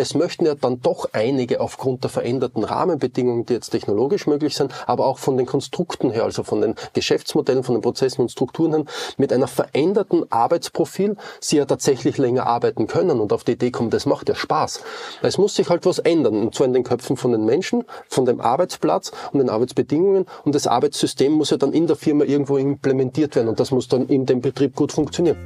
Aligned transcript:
Es 0.00 0.14
möchten 0.14 0.46
ja 0.46 0.54
dann 0.54 0.80
doch 0.80 1.08
einige 1.12 1.60
aufgrund 1.60 2.04
der 2.04 2.10
veränderten 2.10 2.62
Rahmenbedingungen, 2.62 3.46
die 3.46 3.54
jetzt 3.54 3.70
technologisch 3.70 4.28
möglich 4.28 4.54
sind, 4.54 4.72
aber 4.86 5.06
auch 5.06 5.18
von 5.18 5.36
den 5.36 5.44
Konstrukten 5.44 6.12
her, 6.12 6.22
also 6.22 6.44
von 6.44 6.60
den 6.60 6.76
Geschäftsmodellen, 6.92 7.64
von 7.64 7.74
den 7.74 7.82
Prozessen 7.82 8.22
und 8.22 8.30
Strukturen 8.30 8.72
her, 8.72 8.84
mit 9.16 9.32
einer 9.32 9.48
veränderten 9.48 10.30
Arbeitsprofil 10.30 11.16
sie 11.40 11.56
ja 11.56 11.64
tatsächlich 11.64 12.16
länger 12.16 12.46
arbeiten 12.46 12.86
können 12.86 13.18
und 13.18 13.32
auf 13.32 13.42
die 13.42 13.52
Idee 13.52 13.72
kommen, 13.72 13.90
das 13.90 14.06
macht 14.06 14.28
ja 14.28 14.36
Spaß. 14.36 14.82
Es 15.22 15.36
muss 15.36 15.56
sich 15.56 15.68
halt 15.68 15.84
was 15.84 15.98
ändern, 15.98 16.42
und 16.42 16.54
zwar 16.54 16.68
in 16.68 16.74
den 16.74 16.84
Köpfen 16.84 17.16
von 17.16 17.32
den 17.32 17.44
Menschen, 17.44 17.82
von 18.08 18.24
dem 18.24 18.40
Arbeitsplatz 18.40 19.10
und 19.32 19.40
den 19.40 19.50
Arbeitsbedingungen 19.50 20.26
und 20.44 20.54
das 20.54 20.68
Arbeitssystem 20.68 21.32
muss 21.32 21.50
ja 21.50 21.56
dann 21.56 21.72
in 21.72 21.88
der 21.88 21.96
Firma 21.96 22.22
irgendwo 22.22 22.56
implementiert 22.56 23.34
werden 23.34 23.48
und 23.48 23.58
das 23.58 23.72
muss 23.72 23.88
dann 23.88 24.06
in 24.06 24.26
dem 24.26 24.42
Betrieb 24.42 24.76
gut 24.76 24.92
funktionieren. 24.92 25.38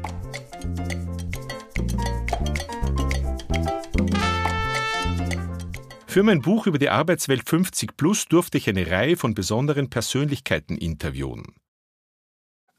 Für 6.12 6.22
mein 6.22 6.42
Buch 6.42 6.66
über 6.66 6.78
die 6.78 6.90
Arbeitswelt 6.90 7.48
50 7.48 7.96
Plus 7.96 8.26
durfte 8.26 8.58
ich 8.58 8.68
eine 8.68 8.90
Reihe 8.90 9.16
von 9.16 9.32
besonderen 9.32 9.88
Persönlichkeiten 9.88 10.76
interviewen. 10.76 11.54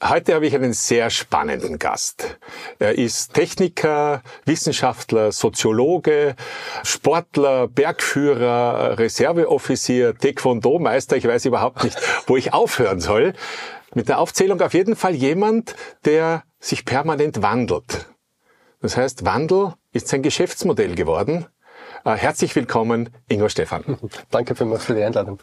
Heute 0.04 0.36
habe 0.36 0.46
ich 0.46 0.54
einen 0.54 0.74
sehr 0.74 1.10
spannenden 1.10 1.80
Gast. 1.80 2.38
Er 2.78 2.96
ist 2.96 3.34
Techniker, 3.34 4.22
Wissenschaftler, 4.46 5.32
Soziologe, 5.32 6.36
Sportler, 6.84 7.68
Bergführer, 7.68 9.00
Reserveoffizier, 9.00 10.16
Taekwondo-Meister. 10.16 11.18
Ich 11.18 11.28
weiß 11.28 11.46
überhaupt 11.46 11.84
nicht, 11.84 11.98
wo 12.28 12.38
ich 12.38 12.54
aufhören 12.54 13.00
soll. 13.00 13.34
Mit 13.96 14.10
der 14.10 14.20
Aufzählung 14.20 14.62
auf 14.62 14.76
jeden 14.76 14.96
Fall 14.96 15.16
jemand, 15.16 15.76
der 16.06 16.44
sich 16.60 16.86
permanent 16.86 17.42
wandelt. 17.42 18.06
Das 18.80 18.96
heißt, 18.96 19.26
Wandel 19.26 19.74
ist 19.92 20.08
sein 20.08 20.22
Geschäftsmodell 20.22 20.94
geworden. 20.94 21.48
Äh, 22.06 22.16
herzlich 22.16 22.54
willkommen, 22.56 23.10
Ingo 23.30 23.48
Stefan. 23.48 23.84
Danke 24.32 24.56
vielmals 24.56 24.84
für 24.84 24.94
die 24.94 25.04
Einladung. 25.04 25.40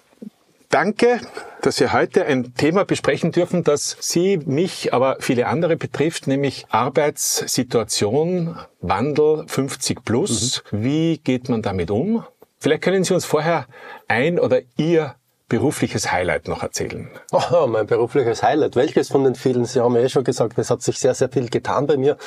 Danke, 0.68 1.20
dass 1.62 1.80
wir 1.80 1.92
heute 1.92 2.26
ein 2.26 2.54
Thema 2.54 2.84
besprechen 2.84 3.32
dürfen, 3.32 3.64
das 3.64 3.96
Sie, 3.98 4.36
mich, 4.36 4.92
aber 4.92 5.16
viele 5.20 5.46
andere 5.46 5.76
betrifft, 5.76 6.26
nämlich 6.26 6.66
Arbeitssituation, 6.68 8.56
Wandel 8.80 9.44
50 9.48 10.04
plus. 10.04 10.62
Mhm. 10.70 10.84
Wie 10.84 11.18
geht 11.18 11.48
man 11.48 11.62
damit 11.62 11.90
um? 11.90 12.24
Vielleicht 12.58 12.82
können 12.82 13.04
Sie 13.04 13.14
uns 13.14 13.24
vorher 13.24 13.66
ein 14.06 14.38
oder 14.38 14.60
Ihr 14.76 15.14
berufliches 15.48 16.12
Highlight 16.12 16.46
noch 16.46 16.62
erzählen? 16.62 17.08
Oh, 17.32 17.66
mein 17.66 17.86
berufliches 17.86 18.42
Highlight. 18.42 18.76
Welches 18.76 19.08
von 19.08 19.24
den 19.24 19.34
vielen? 19.34 19.64
Sie 19.64 19.80
haben 19.80 19.96
ja 19.96 20.02
eh 20.02 20.08
schon 20.10 20.24
gesagt, 20.24 20.58
es 20.58 20.70
hat 20.70 20.82
sich 20.82 20.98
sehr, 20.98 21.14
sehr 21.14 21.30
viel 21.30 21.48
getan 21.48 21.86
bei 21.86 21.96
mir. 21.96 22.18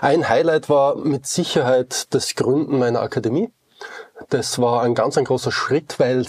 Ein 0.00 0.28
Highlight 0.28 0.68
war 0.70 0.94
mit 0.96 1.26
Sicherheit 1.26 2.06
das 2.14 2.36
Gründen 2.36 2.78
meiner 2.78 3.02
Akademie. 3.02 3.50
Das 4.28 4.60
war 4.60 4.82
ein 4.82 4.94
ganz 4.94 5.16
ein 5.18 5.24
großer 5.24 5.50
Schritt, 5.50 5.98
weil 5.98 6.26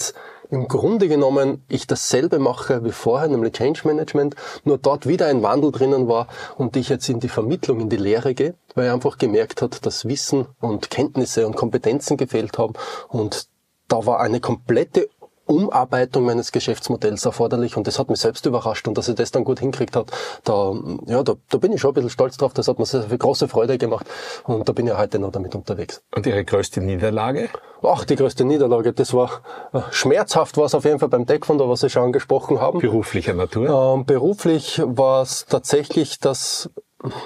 im 0.49 0.67
Grunde 0.67 1.07
genommen 1.07 1.63
ich 1.69 1.87
dasselbe 1.87 2.37
mache 2.37 2.83
wie 2.83 2.91
vorher, 2.91 3.29
nämlich 3.29 3.53
Change 3.53 3.81
Management, 3.85 4.35
nur 4.65 4.77
dort 4.77 5.07
wieder 5.07 5.27
ein 5.27 5.43
Wandel 5.43 5.71
drinnen 5.71 6.07
war 6.07 6.27
und 6.57 6.75
ich 6.75 6.89
jetzt 6.89 7.07
in 7.09 7.19
die 7.19 7.29
Vermittlung, 7.29 7.79
in 7.79 7.89
die 7.89 7.97
Lehre 7.97 8.33
gehe, 8.33 8.55
weil 8.75 8.87
er 8.87 8.93
einfach 8.93 9.17
gemerkt 9.17 9.61
hat, 9.61 9.85
dass 9.85 10.05
Wissen 10.05 10.47
und 10.59 10.89
Kenntnisse 10.89 11.47
und 11.47 11.55
Kompetenzen 11.55 12.17
gefehlt 12.17 12.57
haben 12.57 12.73
und 13.07 13.47
da 13.87 14.05
war 14.05 14.19
eine 14.19 14.39
komplette 14.39 15.09
Umarbeitung 15.45 16.23
meines 16.23 16.51
Geschäftsmodells 16.51 17.25
erforderlich 17.25 17.77
und 17.77 17.87
das 17.87 17.99
hat 17.99 18.09
mich 18.09 18.19
selbst 18.19 18.45
überrascht 18.45 18.87
und 18.87 18.97
dass 18.97 19.07
ich 19.07 19.15
das 19.15 19.31
dann 19.31 19.43
gut 19.43 19.59
hinkriegt 19.59 19.95
hat, 19.95 20.11
da, 20.43 20.73
ja, 21.07 21.23
da, 21.23 21.35
da 21.49 21.57
bin 21.57 21.73
ich 21.73 21.81
schon 21.81 21.91
ein 21.91 21.93
bisschen 21.95 22.09
stolz 22.09 22.37
drauf, 22.37 22.53
das 22.53 22.67
hat 22.67 22.79
mir 22.79 22.85
sehr 22.85 23.03
viel 23.03 23.17
große 23.17 23.47
Freude 23.47 23.77
gemacht 23.77 24.05
und 24.45 24.67
da 24.67 24.73
bin 24.73 24.87
ich 24.87 24.97
heute 24.97 25.19
noch 25.19 25.31
damit 25.31 25.55
unterwegs. 25.55 26.01
Und 26.15 26.25
Ihre 26.25 26.45
größte 26.45 26.81
Niederlage? 26.81 27.49
Ach, 27.83 28.05
die 28.05 28.15
größte 28.15 28.45
Niederlage, 28.45 28.93
das 28.93 29.13
war 29.13 29.41
äh, 29.73 29.81
schmerzhaft 29.91 30.57
war 30.57 30.65
es 30.65 30.75
auf 30.75 30.85
jeden 30.85 30.99
Fall 30.99 31.09
beim 31.09 31.25
Taekwondo, 31.25 31.67
was 31.69 31.81
Sie 31.81 31.89
schon 31.89 32.03
angesprochen 32.03 32.59
haben. 32.59 32.79
Beruflicher 32.79 33.33
Natur? 33.33 33.95
Ähm, 33.95 34.05
beruflich 34.05 34.81
war 34.85 35.23
es 35.23 35.45
tatsächlich 35.45 36.19
das 36.19 36.69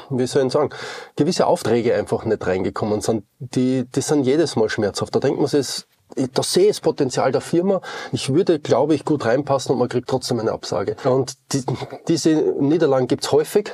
wie 0.09 0.25
soll 0.25 0.45
ich 0.45 0.53
sagen, 0.53 0.69
gewisse 1.15 1.47
Aufträge 1.47 1.95
einfach 1.95 2.25
nicht 2.25 2.45
reingekommen 2.45 3.01
sind. 3.01 3.25
Die, 3.39 3.85
die 3.85 4.01
sind 4.01 4.23
jedes 4.23 4.55
Mal 4.55 4.69
schmerzhaft. 4.69 5.13
Da 5.15 5.19
denkt 5.19 5.39
man 5.39 5.47
sich, 5.47 5.85
da 6.33 6.43
sehe 6.43 6.67
das 6.67 6.81
Potenzial 6.81 7.31
der 7.31 7.41
Firma. 7.41 7.81
Ich 8.11 8.33
würde, 8.33 8.59
glaube 8.59 8.95
ich, 8.95 9.05
gut 9.05 9.25
reinpassen 9.25 9.73
und 9.73 9.79
man 9.79 9.89
kriegt 9.89 10.09
trotzdem 10.09 10.39
eine 10.39 10.51
Absage. 10.51 10.95
Und 11.03 11.35
die, 11.53 11.63
diese 12.07 12.33
Niederlagen 12.59 13.07
gibt's 13.07 13.31
häufig, 13.31 13.71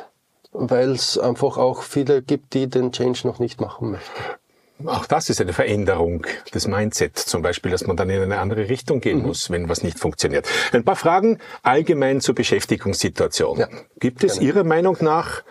weil 0.52 0.92
es 0.92 1.18
einfach 1.18 1.58
auch 1.58 1.84
viele 1.84 2.22
gibt, 2.22 2.54
die 2.54 2.68
den 2.68 2.92
Change 2.92 3.28
noch 3.28 3.40
nicht 3.40 3.62
machen 3.62 3.92
möchten. 3.92 4.12
Auch 4.88 5.06
das 5.06 5.30
ist 5.30 5.40
eine 5.40 5.54
Veränderung 5.54 6.26
des 6.54 6.68
Mindset, 6.68 7.18
zum 7.18 7.42
Beispiel, 7.42 7.72
dass 7.72 7.86
man 7.86 7.98
dann 7.98 8.10
in 8.10 8.22
eine 8.22 8.40
andere 8.40 8.68
Richtung 8.70 9.00
gehen 9.00 9.20
mhm. 9.20 9.28
muss, 9.28 9.50
wenn 9.50 9.70
was 9.70 9.84
nicht 9.84 10.00
funktioniert. 10.00 10.48
Ein 10.72 10.84
paar 10.84 10.96
Fragen 10.96 11.38
allgemein 11.62 12.22
zur 12.22 12.36
Beschäftigungssituation. 12.36 13.60
Ja, 13.60 13.68
Gibt 14.00 14.24
es 14.24 14.34
gerne. 14.34 14.48
Ihrer 14.48 14.64
Meinung 14.64 14.98
nach 15.02 15.44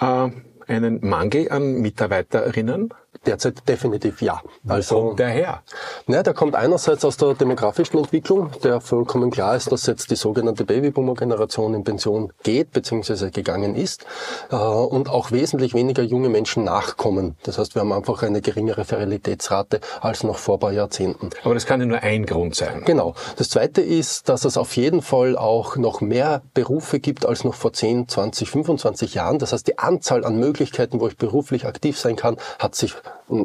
äh, 0.00 0.30
einen 0.66 1.06
Mangel 1.06 1.50
an 1.50 1.74
Mitarbeiterinnen? 1.74 2.94
Derzeit 3.26 3.66
definitiv 3.68 4.20
ja. 4.22 4.42
Also, 4.68 4.96
Wo 4.96 5.06
kommt 5.08 5.18
der 5.20 5.28
her? 5.28 5.62
Ne, 6.06 6.22
der 6.22 6.34
kommt 6.34 6.54
einerseits 6.54 7.04
aus 7.04 7.16
der 7.16 7.34
demografischen 7.34 7.98
Entwicklung, 7.98 8.50
der 8.62 8.80
vollkommen 8.80 9.30
klar 9.30 9.56
ist, 9.56 9.72
dass 9.72 9.86
jetzt 9.86 10.10
die 10.10 10.16
sogenannte 10.16 10.64
Babyboomer-Generation 10.64 11.74
in 11.74 11.84
Pension 11.84 12.32
geht 12.42 12.72
bzw. 12.72 13.30
gegangen 13.30 13.74
ist 13.74 14.04
äh, 14.50 14.56
und 14.56 15.08
auch 15.08 15.30
wesentlich 15.30 15.74
weniger 15.74 16.02
junge 16.02 16.28
Menschen 16.28 16.64
nachkommen. 16.64 17.36
Das 17.42 17.58
heißt, 17.58 17.74
wir 17.74 17.80
haben 17.80 17.92
einfach 17.92 18.22
eine 18.22 18.40
geringere 18.40 18.84
Ferilitätsrate 18.84 19.80
als 20.00 20.22
noch 20.22 20.38
vor 20.38 20.56
ein 20.56 20.60
paar 20.60 20.72
Jahrzehnten. 20.72 21.30
Aber 21.42 21.54
das 21.54 21.66
kann 21.66 21.80
ja 21.80 21.86
nur 21.86 22.00
ein 22.00 22.26
Grund 22.26 22.54
sein. 22.54 22.82
Genau. 22.84 23.14
Das 23.36 23.48
Zweite 23.48 23.80
ist, 23.80 24.28
dass 24.28 24.44
es 24.44 24.56
auf 24.56 24.76
jeden 24.76 25.02
Fall 25.02 25.36
auch 25.36 25.76
noch 25.76 26.00
mehr 26.00 26.42
Berufe 26.54 27.00
gibt 27.00 27.26
als 27.26 27.44
noch 27.44 27.54
vor 27.54 27.72
10, 27.72 28.08
20, 28.08 28.50
25 28.50 29.14
Jahren. 29.14 29.38
Das 29.38 29.52
heißt, 29.52 29.66
die 29.66 29.78
Anzahl 29.78 30.24
an 30.24 30.38
Möglichkeiten, 30.38 31.00
wo 31.00 31.08
ich 31.08 31.16
beruflich 31.16 31.66
aktiv 31.66 31.98
sein 31.98 32.16
kann, 32.16 32.36
hat 32.58 32.74
sich 32.74 32.94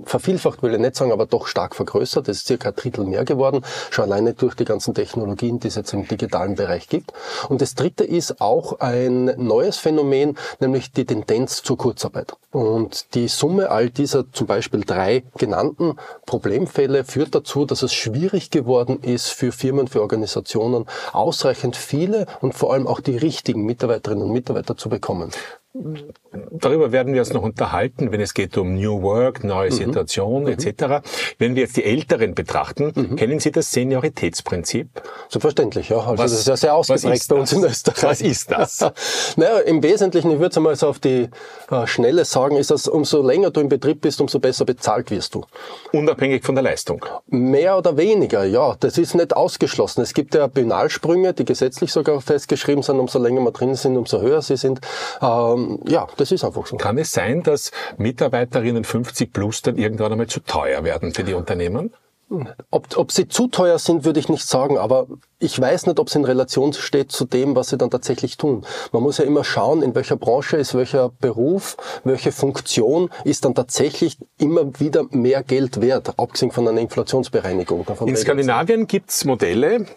vervielfacht 0.04 0.62
will 0.62 0.74
ich 0.74 0.80
nicht 0.80 0.96
sagen, 0.96 1.12
aber 1.12 1.26
doch 1.26 1.48
stark 1.48 1.76
vergrößert. 1.76 2.28
Das 2.28 2.38
ist 2.38 2.48
circa 2.48 2.70
ein 2.70 2.76
Drittel 2.76 3.06
mehr 3.06 3.26
geworden, 3.26 3.64
schon 3.90 4.06
alleine 4.06 4.34
durch 4.34 4.56
die 4.56 4.66
ganzen 4.66 4.94
Technologien, 4.94 5.60
die 5.60 5.70
es 5.70 5.76
jetzt 5.76 5.94
im 5.94 6.08
digitalen 6.08 6.56
Bereich 6.56 6.90
gibt. 6.90 7.14
Und 7.48 7.62
das 7.62 7.76
dritte 7.76 8.04
ist 8.04 8.42
auch 8.42 8.80
ein 8.80 9.26
neues 9.38 9.78
Phänomen, 9.78 10.38
nämlich 10.60 10.92
die 10.92 11.06
Tendenz 11.06 11.64
zur 11.64 11.78
Kurzarbeit. 11.78 12.34
Und 12.52 13.14
die 13.16 13.28
Summe 13.28 13.70
all 13.70 13.90
dieser 13.90 14.32
zum 14.32 14.48
Beispiel 14.48 14.82
drei 14.82 15.24
genannten 15.38 15.96
Problemfälle 16.26 17.04
führt 17.04 17.36
dazu, 17.36 17.66
dass 17.66 17.84
es 17.84 17.94
schwierig 17.94 18.50
geworden 18.50 19.00
ist 19.02 19.30
für 19.30 19.52
Firmen, 19.52 19.88
für 19.88 20.02
Organisationen, 20.02 20.86
ausreichend 21.14 21.76
viele 21.76 22.26
und 22.42 22.54
vor 22.54 22.74
allem 22.74 22.88
auch 22.88 23.00
die 23.00 23.18
richtigen 23.18 23.66
Mitarbeiterinnen 23.66 24.26
und 24.26 24.34
Mitarbeiter 24.34 24.76
zu 24.76 24.90
bekommen. 24.90 25.32
Darüber 25.72 26.92
werden 26.92 27.14
wir 27.14 27.22
uns 27.22 27.32
noch 27.32 27.44
unterhalten, 27.44 28.12
wenn 28.12 28.20
es 28.22 28.34
geht 28.34 28.58
um 28.58 28.74
New 28.74 29.04
Work, 29.04 29.44
neue 29.44 29.70
mhm. 29.70 29.76
Situation 29.76 30.44
mhm. 30.44 30.50
etc. 30.50 31.08
Wenn 31.38 31.54
wir 31.54 31.62
jetzt 31.62 31.78
die 31.78 31.84
Älteren 31.84 32.34
betrachten, 32.34 32.92
mhm. 32.96 33.16
kennen 33.16 33.40
Sie 33.40 33.52
das 33.52 33.72
Senioritätsprinzip? 33.72 34.90
Selbstverständlich, 35.30 35.90
ja. 35.90 35.98
Also 35.98 36.18
was, 36.18 36.32
das 36.32 36.40
ist 36.40 36.48
ja 36.48 36.58
sehr 36.58 36.74
ausgeprägt 36.74 37.28
bei 37.28 37.36
uns 37.36 37.54
in 37.54 37.64
Österreich. 37.64 38.02
Was 38.04 38.22
ist 38.22 38.52
das? 38.52 38.80
naja, 39.36 39.60
im 39.60 39.84
Wesentlichen, 39.84 40.32
ich 40.32 40.40
würde 40.40 40.50
es 40.50 40.58
einmal 40.58 40.76
so 40.76 40.88
auf 40.88 40.98
die 40.98 41.30
äh, 41.70 41.86
Schnelle 41.86 42.26
sagen, 42.26 42.56
ist 42.56 42.72
das, 42.72 42.88
umso 42.88 43.22
länger 43.22 43.52
du 43.52 43.62
im 43.62 43.70
Betrieb 43.70 44.02
bist, 44.02 44.20
umso 44.22 44.40
besser 44.40 44.66
bezahlt 44.66 45.12
wirst 45.12 45.36
du. 45.36 45.46
Unabhängig 45.94 46.44
von 46.44 46.56
der 46.56 46.64
Leistung? 46.64 47.06
Mehr 47.28 47.78
oder 47.78 47.96
weniger, 47.96 48.44
ja. 48.44 48.76
Das 48.80 48.98
ist 48.98 49.14
nicht 49.14 49.36
ausgeschlossen. 49.36 50.02
Es 50.02 50.16
gibt 50.16 50.34
ja 50.34 50.48
Binalsprünge, 50.48 51.36
die 51.36 51.46
gesetzlich 51.46 51.92
sogar 51.92 52.22
festgeschrieben 52.22 52.82
sind, 52.82 53.00
umso 53.00 53.20
länger 53.20 53.42
wir 53.42 53.52
drin 53.52 53.76
sind, 53.76 53.98
umso 53.98 54.20
höher 54.20 54.42
sie 54.42 54.58
sind. 54.58 54.82
Ähm, 55.22 55.59
ähm, 55.68 55.80
ja, 55.88 56.08
das 56.18 56.32
ist 56.32 56.44
einfach 56.44 56.66
so. 56.66 56.78
Kann 56.78 56.98
es 56.98 57.12
sein, 57.12 57.44
dass 57.44 57.72
Mitarbeiterinnen 57.98 58.84
50 58.84 59.34
plus 59.34 59.62
dann 59.62 59.78
irgendwann 59.78 60.12
einmal 60.12 60.28
zu 60.28 60.40
teuer 60.42 60.84
werden 60.84 61.14
für 61.14 61.24
die 61.24 61.34
Unternehmen? 61.34 61.94
Ob, 62.70 62.96
ob 62.96 63.12
sie 63.12 63.28
zu 63.28 63.48
teuer 63.48 63.80
sind, 63.80 64.06
würde 64.06 64.20
ich 64.20 64.30
nicht 64.30 64.46
sagen, 64.46 64.78
aber 64.78 65.08
ich 65.40 65.60
weiß 65.60 65.88
nicht, 65.88 66.00
ob 66.00 66.10
es 66.10 66.16
in 66.16 66.26
Relation 66.26 66.74
steht 66.74 67.12
zu 67.12 67.26
dem, 67.26 67.56
was 67.56 67.70
sie 67.70 67.78
dann 67.78 67.90
tatsächlich 67.90 68.38
tun. 68.38 68.66
Man 68.92 69.02
muss 69.02 69.18
ja 69.18 69.26
immer 69.26 69.44
schauen, 69.44 69.82
in 69.82 69.96
welcher 69.96 70.16
Branche 70.16 70.58
ist 70.58 70.76
welcher 70.76 71.10
Beruf, 71.10 71.76
welche 72.04 72.32
Funktion 72.32 73.10
ist 73.24 73.46
dann 73.46 73.56
tatsächlich 73.56 74.20
immer 74.38 74.80
wieder 74.80 75.06
mehr 75.10 75.42
Geld 75.42 75.82
wert, 75.82 76.20
abgesehen 76.20 76.52
von 76.52 76.68
einer 76.68 76.82
Inflationsbereinigung. 76.82 77.88
in 78.06 78.16
Skandinavien 78.16 78.86
gibt 78.86 79.10
es 79.10 79.26
Modelle, 79.26 79.88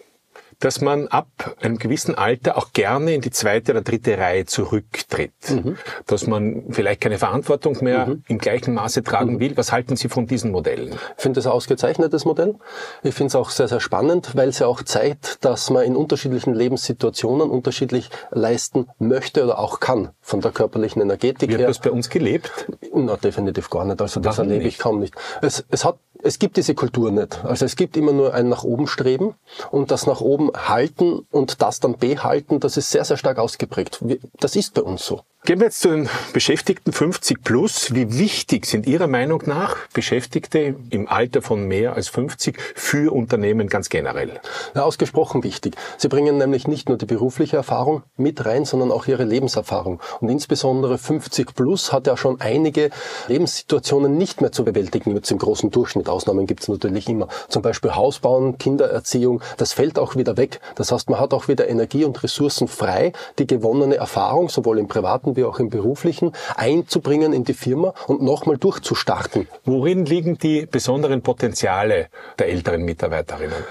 dass 0.59 0.81
man 0.81 1.07
ab 1.07 1.27
einem 1.61 1.77
gewissen 1.77 2.15
Alter 2.15 2.57
auch 2.57 2.73
gerne 2.73 3.13
in 3.13 3.21
die 3.21 3.31
zweite 3.31 3.71
oder 3.71 3.81
dritte 3.81 4.17
Reihe 4.17 4.45
zurücktritt. 4.45 5.31
Mhm. 5.49 5.77
Dass 6.05 6.27
man 6.27 6.65
vielleicht 6.69 7.01
keine 7.01 7.17
Verantwortung 7.17 7.77
mehr 7.81 8.07
mhm. 8.07 8.23
im 8.27 8.37
gleichen 8.37 8.73
Maße 8.73 9.03
tragen 9.03 9.33
mhm. 9.33 9.39
will. 9.39 9.57
Was 9.57 9.71
halten 9.71 9.95
Sie 9.95 10.09
von 10.09 10.27
diesen 10.27 10.51
Modellen? 10.51 10.93
Ich 11.17 11.23
finde 11.23 11.37
das 11.37 11.47
ein 11.47 11.53
ausgezeichnetes 11.53 12.25
Modell. 12.25 12.55
Ich 13.03 13.13
finde 13.13 13.27
es 13.27 13.35
auch 13.35 13.49
sehr, 13.49 13.67
sehr 13.67 13.79
spannend, 13.79 14.35
weil 14.35 14.49
es 14.49 14.59
ja 14.59 14.67
auch 14.67 14.83
zeigt, 14.83 15.43
dass 15.45 15.69
man 15.69 15.83
in 15.83 15.95
unterschiedlichen 15.95 16.53
Lebenssituationen 16.53 17.49
unterschiedlich 17.49 18.09
leisten 18.31 18.87
möchte 18.99 19.43
oder 19.43 19.59
auch 19.59 19.79
kann 19.79 20.09
von 20.21 20.41
der 20.41 20.51
körperlichen 20.51 21.01
Energetik 21.01 21.49
Wird 21.49 21.61
her. 21.61 21.67
das 21.67 21.79
bei 21.79 21.91
uns 21.91 22.09
gelebt? 22.09 22.67
Na, 22.93 23.17
definitiv 23.17 23.69
gar 23.69 23.85
nicht. 23.85 24.01
Also 24.01 24.19
das 24.19 24.37
Warum 24.37 24.51
erlebe 24.51 24.67
ich 24.67 24.77
kaum 24.77 24.99
nicht. 24.99 25.15
Es, 25.41 25.65
es 25.69 25.85
hat 25.85 25.97
es 26.23 26.39
gibt 26.39 26.57
diese 26.57 26.73
Kultur 26.73 27.11
nicht. 27.11 27.43
Also 27.43 27.65
es 27.65 27.75
gibt 27.75 27.97
immer 27.97 28.13
nur 28.13 28.33
ein 28.33 28.49
nach 28.49 28.63
oben 28.63 28.87
streben 28.87 29.35
und 29.71 29.91
das 29.91 30.07
nach 30.07 30.21
oben 30.21 30.51
halten 30.55 31.27
und 31.31 31.61
das 31.61 31.79
dann 31.79 31.97
behalten, 31.97 32.59
das 32.59 32.77
ist 32.77 32.91
sehr, 32.91 33.03
sehr 33.03 33.17
stark 33.17 33.37
ausgeprägt. 33.37 34.03
Das 34.39 34.55
ist 34.55 34.73
bei 34.73 34.81
uns 34.81 35.05
so. 35.05 35.21
Gehen 35.45 35.59
wir 35.59 35.65
jetzt 35.65 35.81
zu 35.81 35.89
den 35.89 36.07
Beschäftigten 36.31 36.93
50 36.93 37.43
plus. 37.43 37.93
Wie 37.93 38.17
wichtig 38.17 38.65
sind 38.65 38.87
Ihrer 38.87 39.07
Meinung 39.07 39.43
nach 39.45 39.75
Beschäftigte 39.93 40.75
im 40.89 41.09
Alter 41.09 41.41
von 41.41 41.67
mehr 41.67 41.95
als 41.95 42.07
50 42.07 42.57
für 42.75 43.11
Unternehmen 43.11 43.67
ganz 43.67 43.89
generell? 43.89 44.39
Ja, 44.73 44.83
ausgesprochen 44.83 45.43
wichtig. 45.43 45.75
Sie 45.97 46.07
bringen 46.07 46.37
nämlich 46.37 46.69
nicht 46.69 46.87
nur 46.87 46.97
die 46.97 47.05
berufliche 47.05 47.57
Erfahrung 47.57 48.03
mit 48.15 48.45
rein, 48.45 48.63
sondern 48.63 48.89
auch 48.89 49.05
ihre 49.07 49.25
Lebenserfahrung. 49.25 49.99
Und 50.21 50.29
insbesondere 50.29 50.97
50 50.97 51.53
plus 51.53 51.91
hat 51.91 52.07
ja 52.07 52.15
schon 52.15 52.39
einige 52.39 52.89
Lebenssituationen 53.27 54.17
nicht 54.17 54.39
mehr 54.39 54.53
zu 54.53 54.63
bewältigen 54.63 55.11
mit 55.11 55.29
dem 55.29 55.39
großen 55.39 55.71
Durchschnitt. 55.71 56.07
Ausnahmen 56.07 56.47
gibt 56.47 56.61
es 56.61 56.69
natürlich 56.69 57.09
immer. 57.09 57.27
Zum 57.49 57.61
Beispiel 57.61 57.93
Hausbauen, 57.95 58.57
Kindererziehung, 58.59 59.41
das 59.57 59.73
fällt 59.73 59.99
auch 59.99 60.15
wieder 60.15 60.37
weg. 60.37 60.61
Das 60.75 60.93
heißt, 60.93 61.09
man 61.09 61.19
hat 61.19 61.33
auch 61.33 61.49
wieder 61.49 61.67
Energie 61.67 62.05
und 62.05 62.23
Ressourcen 62.23 62.69
frei, 62.69 63.11
die 63.39 63.45
gewonnene 63.45 63.97
Erfahrung, 63.97 64.47
sowohl 64.47 64.79
im 64.79 64.87
privaten 64.87 65.32
wie 65.35 65.43
auch 65.43 65.59
im 65.59 65.69
beruflichen, 65.69 66.31
einzubringen 66.55 67.33
in 67.33 67.43
die 67.43 67.53
Firma 67.53 67.93
und 68.07 68.21
nochmal 68.21 68.57
durchzustarten. 68.57 69.47
Worin 69.65 70.05
liegen 70.05 70.37
die 70.37 70.65
besonderen 70.65 71.21
Potenziale 71.21 72.07
der 72.39 72.49
älteren 72.49 72.83
Mitarbeiterinnen? 72.83 73.63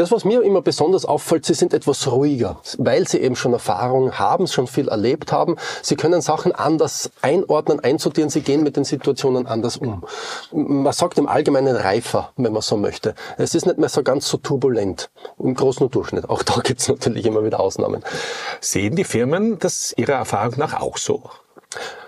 Das, 0.00 0.10
was 0.10 0.24
mir 0.24 0.40
immer 0.40 0.62
besonders 0.62 1.04
auffällt, 1.04 1.44
sie 1.44 1.52
sind 1.52 1.74
etwas 1.74 2.10
ruhiger, 2.10 2.58
weil 2.78 3.06
sie 3.06 3.18
eben 3.18 3.36
schon 3.36 3.52
Erfahrung 3.52 4.18
haben, 4.18 4.46
schon 4.46 4.66
viel 4.66 4.88
erlebt 4.88 5.30
haben. 5.30 5.56
Sie 5.82 5.94
können 5.94 6.22
Sachen 6.22 6.52
anders 6.52 7.10
einordnen, 7.20 7.80
einsortieren, 7.80 8.30
sie 8.30 8.40
gehen 8.40 8.62
mit 8.62 8.78
den 8.78 8.84
Situationen 8.84 9.46
anders 9.46 9.76
um. 9.76 10.02
Man 10.52 10.90
sagt 10.94 11.18
im 11.18 11.28
Allgemeinen 11.28 11.76
reifer, 11.76 12.32
wenn 12.38 12.54
man 12.54 12.62
so 12.62 12.78
möchte. 12.78 13.14
Es 13.36 13.54
ist 13.54 13.66
nicht 13.66 13.76
mehr 13.76 13.90
so 13.90 14.02
ganz 14.02 14.26
so 14.26 14.38
turbulent 14.38 15.10
im 15.38 15.54
großen 15.54 15.90
Durchschnitt. 15.90 16.30
Auch 16.30 16.44
da 16.44 16.60
gibt 16.62 16.80
es 16.80 16.88
natürlich 16.88 17.26
immer 17.26 17.44
wieder 17.44 17.60
Ausnahmen. 17.60 18.02
Sehen 18.62 18.96
die 18.96 19.04
Firmen 19.04 19.58
das 19.58 19.92
ihrer 19.98 20.14
Erfahrung 20.14 20.54
nach 20.56 20.80
auch 20.80 20.96
so? 20.96 21.24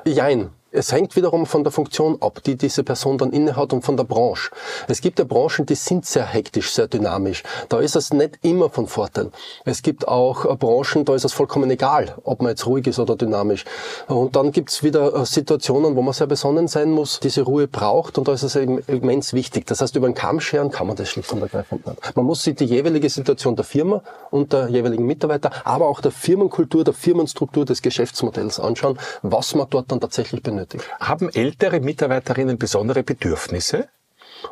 Jein. 0.07 0.51
Es 0.75 0.91
hängt 0.91 1.17
wiederum 1.17 1.45
von 1.45 1.65
der 1.65 1.71
Funktion 1.71 2.17
ab, 2.23 2.43
die 2.47 2.57
diese 2.57 2.83
Person 2.83 3.19
dann 3.19 3.31
innehat 3.31 3.75
und 3.75 3.85
von 3.85 3.99
der 3.99 4.05
Branche. 4.05 4.51
Es 4.89 5.03
gibt 5.03 5.19
ja 5.19 5.27
Branchen, 5.27 5.67
die 5.67 5.75
sind 5.75 6.07
sehr 6.07 6.25
hektisch, 6.25 6.73
sehr 6.73 6.89
dynamisch. 6.89 7.43
Da 7.69 7.79
ist 7.81 7.95
es 7.95 8.11
nicht 8.11 8.39
immer 8.41 8.71
von 8.71 8.87
Vorteil. 8.87 9.31
Es 9.67 9.83
gibt 9.83 10.09
auch 10.09 10.47
äh, 10.47 10.57
Branchen, 10.57 11.05
da 11.05 11.15
ist 11.15 11.27
es 11.27 11.35
vollkommen 11.35 11.71
egal, 11.71 12.15
ob 12.25 12.41
man 12.41 12.53
jetzt 12.53 12.67
ruhig 12.67 12.87
ist 12.87 12.99
oder 12.99 13.17
dynamisch. 13.17 13.67
Und 14.09 14.35
dann 14.35 14.51
gibt 14.51 14.71
es 14.71 14.83
wieder 14.83 15.15
äh, 15.15 15.27
Situationen, 15.27 15.95
wo 15.95 16.01
man 16.01 16.15
sehr 16.15 16.27
besonnen 16.27 16.69
sein 16.69 16.91
muss, 16.91 17.21
diese 17.21 17.43
Ruhe 17.43 17.69
braucht 17.69 18.17
und 18.17 18.27
da 18.27 18.33
ist 18.33 18.43
es 18.43 18.57
eben 18.57 18.79
immens 18.87 19.35
wichtig. 19.35 19.67
Das 19.67 19.83
heißt, 19.83 19.95
über 19.97 20.07
einen 20.07 20.15
Kamm 20.15 20.41
scheren 20.41 20.71
kann 20.71 20.87
man 20.87 20.97
das 20.97 21.11
schlicht 21.11 21.31
und 21.35 21.43
ergreifend 21.43 21.87
nicht. 21.87 22.17
Man 22.17 22.25
muss 22.25 22.43
sich 22.45 22.57
die 22.57 22.65
jeweilige 22.65 23.11
Situation 23.11 23.57
der 23.57 23.67
Firma 23.67 24.03
und 24.31 24.55
der 24.55 24.71
jeweiligen 24.71 25.05
Mitarbeiter, 25.05 25.51
aber 25.65 25.87
auch 25.87 26.01
der 26.01 26.13
Firmenkultur, 26.13 26.83
der 26.83 26.95
Firmenstruktur 26.95 27.67
des 27.67 27.83
Geschäftsmodells 27.83 28.59
anschauen, 28.59 28.99
was 29.21 29.55
man 29.55 29.67
dort 29.69 29.93
dann 29.93 30.01
tatsächlich 30.01 30.43
benötigt 30.43 30.62
nötig. 30.63 30.83
Haben 31.01 31.29
ältere 31.29 31.81
Mitarbeiterinnen 31.81 32.59
besondere 32.59 33.03
Bedürfnisse? 33.03 33.89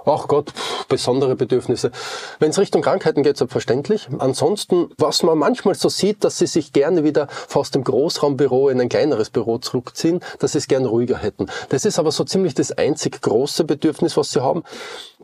Ach 0.04 0.28
Gott, 0.28 0.52
besondere 0.88 1.34
Bedürfnisse. 1.34 1.90
Wenn 2.38 2.50
es 2.50 2.58
Richtung 2.58 2.82
Krankheiten 2.82 3.22
geht, 3.24 3.36
selbstverständlich. 3.36 4.08
Ansonsten, 4.18 4.90
was 4.98 5.22
man 5.24 5.36
manchmal 5.38 5.74
so 5.74 5.88
sieht, 5.88 6.22
dass 6.22 6.38
sie 6.38 6.46
sich 6.46 6.72
gerne 6.72 7.02
wieder 7.02 7.26
aus 7.52 7.72
dem 7.72 7.82
Großraumbüro 7.82 8.68
in 8.68 8.80
ein 8.80 8.88
kleineres 8.88 9.30
Büro 9.30 9.58
zurückziehen, 9.58 10.20
dass 10.38 10.52
sie 10.52 10.58
es 10.58 10.68
gern 10.68 10.86
ruhiger 10.86 11.18
hätten. 11.18 11.46
Das 11.70 11.84
ist 11.84 11.98
aber 11.98 12.12
so 12.12 12.24
ziemlich 12.24 12.54
das 12.54 12.70
einzig 12.72 13.20
große 13.20 13.64
Bedürfnis, 13.64 14.16
was 14.16 14.30
sie 14.30 14.42
haben. 14.42 14.62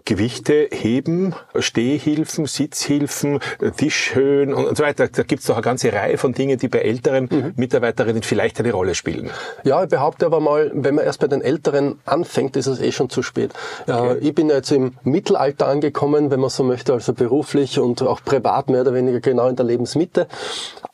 Gewichte 0.07 0.69
heben, 0.71 1.35
Stehhilfen, 1.59 2.47
Sitzhilfen, 2.47 3.41
Tischhöhen 3.77 4.55
und 4.55 4.79
so 4.79 4.85
weiter. 4.85 5.09
Da 5.09 5.25
gibt 5.25 5.41
es 5.41 5.47
doch 5.49 5.57
eine 5.57 5.63
ganze 5.63 5.93
Reihe 5.93 6.17
von 6.17 6.33
Dingen, 6.33 6.59
die 6.59 6.69
bei 6.69 6.79
älteren 6.79 7.29
mhm. 7.31 7.53
Mitarbeiterinnen 7.57 8.23
vielleicht 8.23 8.59
eine 8.61 8.73
Rolle 8.73 8.95
spielen. 8.95 9.31
Ja, 9.65 9.83
ich 9.83 9.91
behaupte 9.91 10.25
aber 10.25 10.41
mal, 10.41 10.71
wenn 10.75 10.95
man 10.95 11.05
erst 11.05 11.21
bei 11.21 11.27
den 11.27 11.43
Älteren 11.43 11.99
anfängt, 12.07 12.57
ist 12.57 12.69
es 12.69 12.81
eh 12.81 12.93
schon 12.93 13.11
zu 13.11 13.23
spät. 13.23 13.53
Okay. 13.87 14.19
Ich 14.21 14.35
bin 14.35 14.49
jetzt 14.49 14.71
im 14.71 14.95
Mittelalter 15.03 15.67
angekommen, 15.67 16.31
wenn 16.31 16.41
man 16.41 16.51
so 16.51 16.63
möchte, 16.63 16.93
also 16.93 17.13
beruflich 17.13 17.79
und 17.81 18.01
auch 18.03 18.23
privat 18.25 18.71
mehr 18.71 18.83
oder 18.83 18.95
weniger 18.95 19.21
genau 19.21 19.49
in 19.49 19.57
der 19.57 19.67
Lebensmitte. 19.67 20.29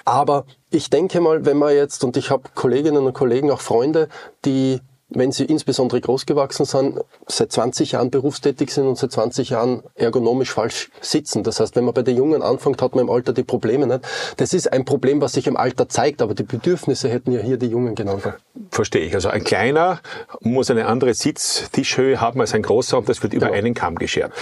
Aber 0.07 0.47
ich 0.71 0.89
denke 0.89 1.21
mal, 1.21 1.45
wenn 1.45 1.59
man 1.59 1.75
jetzt, 1.75 2.03
und 2.03 2.17
ich 2.17 2.31
habe 2.31 2.45
Kolleginnen 2.55 3.07
und 3.07 3.13
Kollegen, 3.13 3.51
auch 3.51 3.61
Freunde, 3.61 4.09
die 4.47 4.81
wenn 5.15 5.33
sie 5.33 5.45
insbesondere 5.45 6.01
großgewachsen 6.01 6.67
sind, 6.67 7.01
seit 7.27 7.53
20 7.53 7.93
Jahren 7.93 8.11
berufstätig 8.11 8.73
sind 8.73 8.87
und 8.87 8.99
seit 8.99 9.13
20 9.13 9.51
Jahren 9.51 9.83
ergonomisch 9.95 10.53
falsch 10.53 10.91
sitzen. 11.01 11.43
Das 11.43 11.61
heißt, 11.61 11.77
wenn 11.77 11.85
man 11.85 11.95
bei 11.95 12.03
den 12.03 12.17
Jungen 12.17 12.43
anfängt, 12.43 12.83
hat 12.83 12.95
man 12.95 13.05
im 13.05 13.11
Alter 13.11 13.33
die 13.33 13.43
Probleme 13.43 13.87
nicht. 13.87 14.01
Das 14.37 14.55
ist 14.55 14.73
ein 14.73 14.85
Problem, 14.85 15.21
was 15.21 15.33
sich 15.33 15.47
im 15.47 15.57
Alter 15.57 15.89
zeigt, 15.89 16.23
aber 16.23 16.35
die 16.35 16.43
Bedürfnisse 16.43 17.09
hätten 17.09 17.33
ja 17.33 17.41
hier 17.41 17.57
die 17.57 17.67
Jungen 17.67 17.95
genauso. 17.95 18.33
Verstehe 18.71 19.07
ich. 19.07 19.15
Also 19.15 19.29
ein 19.29 19.45
kleiner 19.45 20.01
muss 20.41 20.71
eine 20.71 20.87
andere 20.87 21.15
Sitztischhöhe 21.15 22.21
haben 22.21 22.41
als 22.41 22.55
ein 22.55 22.63
großer 22.63 22.99
und 22.99 23.09
das 23.09 23.23
wird 23.23 23.35
über 23.35 23.47
genau. 23.47 23.59
einen 23.59 23.75
Kamm 23.75 23.97
geschert. 23.97 24.33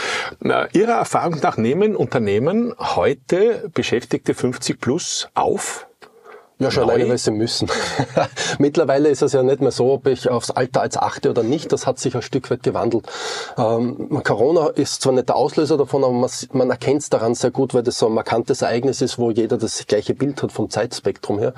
Ihrer 0.73 0.93
Erfahrung 0.93 1.39
nach 1.43 1.57
nehmen 1.57 1.97
Unternehmen 1.97 2.75
heute 2.79 3.71
Beschäftigte 3.75 4.35
50 4.35 4.81
plus 4.81 5.29
auf? 5.35 5.87
Ja, 6.61 6.71
schon 6.71 6.85
alleine, 6.85 7.09
weil 7.09 7.17
sie 7.17 7.31
müssen. 7.31 7.71
Mittlerweile 8.59 9.09
ist 9.09 9.23
es 9.23 9.33
ja 9.33 9.43
nicht 9.43 9.63
mehr 9.63 9.71
so, 9.71 9.93
ob 9.93 10.07
ich 10.07 10.29
aufs 10.29 10.51
Alter 10.51 10.83
als 10.83 10.99
achte 10.99 11.31
oder 11.31 11.43
nicht. 11.43 11.73
Das 11.73 11.87
hat 11.87 11.99
sich 11.99 12.15
ein 12.15 12.21
Stück 12.21 12.51
weit 12.51 12.63
gewandelt. 12.63 13.07
Ähm, 13.57 14.23
Corona 14.23 14.69
ist 14.69 15.01
zwar 15.01 15.15
nicht 15.15 15.31
der 15.31 15.37
Auslöser 15.37 15.79
davon, 15.79 16.05
aber 16.05 16.13
man, 16.13 16.31
man 16.53 16.71
erkennt 16.71 17.01
es 17.01 17.09
daran 17.09 17.35
sehr 17.35 17.51
gut, 17.51 17.73
weil 17.73 17.83
das 17.83 17.99
so 17.99 18.09
ein 18.09 18.13
markantes 18.13 18.61
Ereignis 18.61 19.01
ist, 19.01 19.19
wo 19.19 19.31
jeder 19.31 19.57
das 19.57 19.87
gleiche 19.87 20.15
Bild 20.15 20.43
hat 20.43 20.53
vom 20.53 20.69
Zeitspektrum 20.69 21.39
her. 21.39 21.55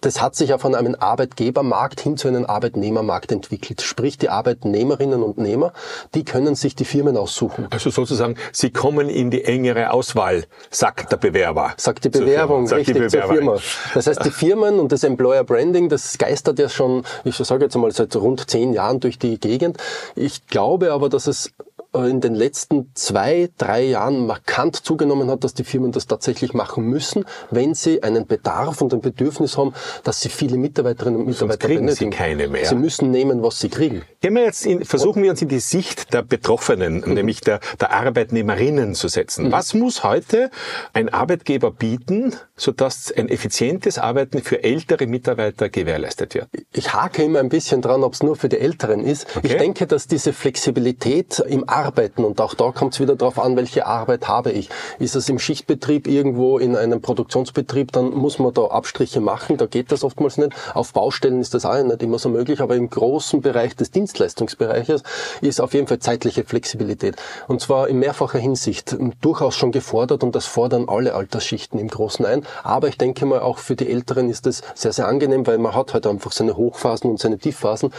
Das 0.00 0.20
hat 0.20 0.34
sich 0.34 0.50
ja 0.50 0.58
von 0.58 0.74
einem 0.74 0.96
Arbeitgebermarkt 0.98 2.00
hin 2.00 2.16
zu 2.16 2.26
einem 2.26 2.44
Arbeitnehmermarkt 2.44 3.30
entwickelt. 3.30 3.82
Sprich, 3.82 4.18
die 4.18 4.30
Arbeitnehmerinnen 4.30 5.22
und 5.22 5.38
Nehmer, 5.38 5.72
die 6.14 6.24
können 6.24 6.56
sich 6.56 6.74
die 6.74 6.84
Firmen 6.84 7.16
aussuchen. 7.16 7.68
Also 7.70 7.90
sozusagen, 7.90 8.34
sie 8.50 8.70
kommen 8.70 9.08
in 9.08 9.30
die 9.30 9.44
engere 9.44 9.92
Auswahl, 9.92 10.44
sagt 10.70 11.12
der 11.12 11.18
Bewerber. 11.18 11.74
Sagt 11.76 12.04
die 12.04 12.08
Bewerbung, 12.08 12.68
richtig, 12.68 12.94
die 12.94 13.00
Bewerber. 13.00 13.28
zur 13.28 13.36
Firma. 13.36 13.56
Das 13.94 14.06
heißt, 14.08 14.24
Firmen 14.40 14.80
und 14.80 14.90
das 14.90 15.04
Employer 15.04 15.44
Branding, 15.44 15.90
das 15.90 16.16
geistert 16.16 16.58
ja 16.58 16.70
schon, 16.70 17.04
ich 17.24 17.36
sage 17.36 17.64
jetzt 17.64 17.76
mal, 17.76 17.92
seit 17.92 18.16
rund 18.16 18.48
zehn 18.48 18.72
Jahren 18.72 18.98
durch 18.98 19.18
die 19.18 19.38
Gegend. 19.38 19.76
Ich 20.16 20.46
glaube 20.46 20.92
aber, 20.92 21.10
dass 21.10 21.26
es 21.26 21.52
in 21.92 22.20
den 22.20 22.34
letzten 22.34 22.92
zwei, 22.94 23.50
drei 23.58 23.82
Jahren 23.82 24.26
markant 24.26 24.76
zugenommen 24.76 25.28
hat, 25.28 25.42
dass 25.42 25.54
die 25.54 25.64
Firmen 25.64 25.90
das 25.90 26.06
tatsächlich 26.06 26.54
machen 26.54 26.84
müssen, 26.84 27.24
wenn 27.50 27.74
sie 27.74 28.04
einen 28.04 28.26
Bedarf 28.26 28.80
und 28.80 28.94
ein 28.94 29.00
Bedürfnis 29.00 29.58
haben, 29.58 29.74
dass 30.04 30.20
sie 30.20 30.28
viele 30.28 30.56
Mitarbeiterinnen 30.56 31.20
und 31.20 31.26
Mitarbeiter 31.26 31.60
Sonst 31.60 31.66
kriegen 31.66 31.86
benötigen. 31.86 32.12
sie 32.12 32.16
keine 32.16 32.48
mehr. 32.48 32.66
Sie 32.66 32.76
müssen 32.76 33.10
nehmen, 33.10 33.42
was 33.42 33.58
sie 33.58 33.70
kriegen. 33.70 34.02
Gehen 34.20 34.34
wir 34.34 34.44
jetzt 34.44 34.66
in, 34.66 34.84
versuchen 34.84 35.22
wir 35.22 35.30
uns 35.30 35.42
in 35.42 35.48
die 35.48 35.58
Sicht 35.58 36.14
der 36.14 36.22
Betroffenen, 36.22 37.02
mhm. 37.04 37.14
nämlich 37.14 37.40
der, 37.40 37.58
der 37.80 37.90
Arbeitnehmerinnen 37.92 38.94
zu 38.94 39.08
setzen. 39.08 39.46
Mhm. 39.46 39.52
Was 39.52 39.74
muss 39.74 40.04
heute 40.04 40.50
ein 40.92 41.08
Arbeitgeber 41.08 41.72
bieten, 41.72 42.36
sodass 42.54 43.12
ein 43.16 43.28
effizientes 43.28 43.98
Arbeiten 43.98 44.42
für 44.42 44.62
ältere 44.62 45.08
Mitarbeiter 45.08 45.68
gewährleistet 45.68 46.34
wird? 46.34 46.48
Ich 46.72 46.94
hake 46.94 47.24
immer 47.24 47.40
ein 47.40 47.48
bisschen 47.48 47.82
dran, 47.82 48.04
ob 48.04 48.12
es 48.14 48.22
nur 48.22 48.36
für 48.36 48.48
die 48.48 48.58
Älteren 48.58 49.04
ist. 49.04 49.26
Okay. 49.34 49.48
Ich 49.48 49.56
denke, 49.56 49.88
dass 49.88 50.06
diese 50.06 50.32
Flexibilität 50.32 51.40
im 51.40 51.68
Arbeiten 51.68 51.79
arbeiten. 51.84 52.24
Und 52.24 52.40
auch 52.40 52.54
da 52.54 52.70
kommt 52.72 52.94
es 52.94 53.00
wieder 53.00 53.16
darauf 53.16 53.38
an, 53.38 53.56
welche 53.56 53.86
Arbeit 53.86 54.28
habe 54.28 54.52
ich. 54.52 54.68
Ist 54.98 55.16
es 55.16 55.28
im 55.28 55.38
Schichtbetrieb 55.38 56.06
irgendwo 56.06 56.58
in 56.58 56.76
einem 56.76 57.00
Produktionsbetrieb, 57.00 57.92
dann 57.92 58.10
muss 58.10 58.38
man 58.38 58.52
da 58.54 58.66
Abstriche 58.66 59.20
machen. 59.20 59.56
Da 59.56 59.66
geht 59.66 59.92
das 59.92 60.04
oftmals 60.04 60.36
nicht. 60.36 60.52
Auf 60.74 60.92
Baustellen 60.92 61.40
ist 61.40 61.54
das 61.54 61.64
auch 61.64 61.82
nicht 61.82 62.02
immer 62.02 62.18
so 62.18 62.28
möglich. 62.28 62.60
Aber 62.60 62.76
im 62.76 62.90
großen 62.90 63.40
Bereich 63.40 63.76
des 63.76 63.90
Dienstleistungsbereiches 63.90 65.02
ist 65.40 65.60
auf 65.60 65.74
jeden 65.74 65.86
Fall 65.86 65.98
zeitliche 65.98 66.44
Flexibilität. 66.44 67.16
Und 67.48 67.60
zwar 67.60 67.88
in 67.88 67.98
mehrfacher 67.98 68.38
Hinsicht 68.38 68.96
durchaus 69.20 69.54
schon 69.54 69.72
gefordert 69.72 70.22
und 70.22 70.34
das 70.34 70.46
fordern 70.46 70.86
alle 70.88 71.14
Altersschichten 71.14 71.78
im 71.78 71.88
Großen 71.88 72.24
ein. 72.24 72.44
Aber 72.62 72.88
ich 72.88 72.98
denke 72.98 73.26
mal, 73.26 73.40
auch 73.40 73.58
für 73.58 73.76
die 73.76 73.88
Älteren 73.88 74.28
ist 74.28 74.46
das 74.46 74.62
sehr, 74.74 74.92
sehr 74.92 75.08
angenehm, 75.08 75.46
weil 75.46 75.58
man 75.58 75.74
hat 75.74 75.94
halt 75.94 76.06
einfach 76.06 76.32
seine 76.32 76.56
Hochphasen 76.56 77.10
und 77.10 77.18
seine 77.18 77.38
Tiefphasen. 77.38 77.92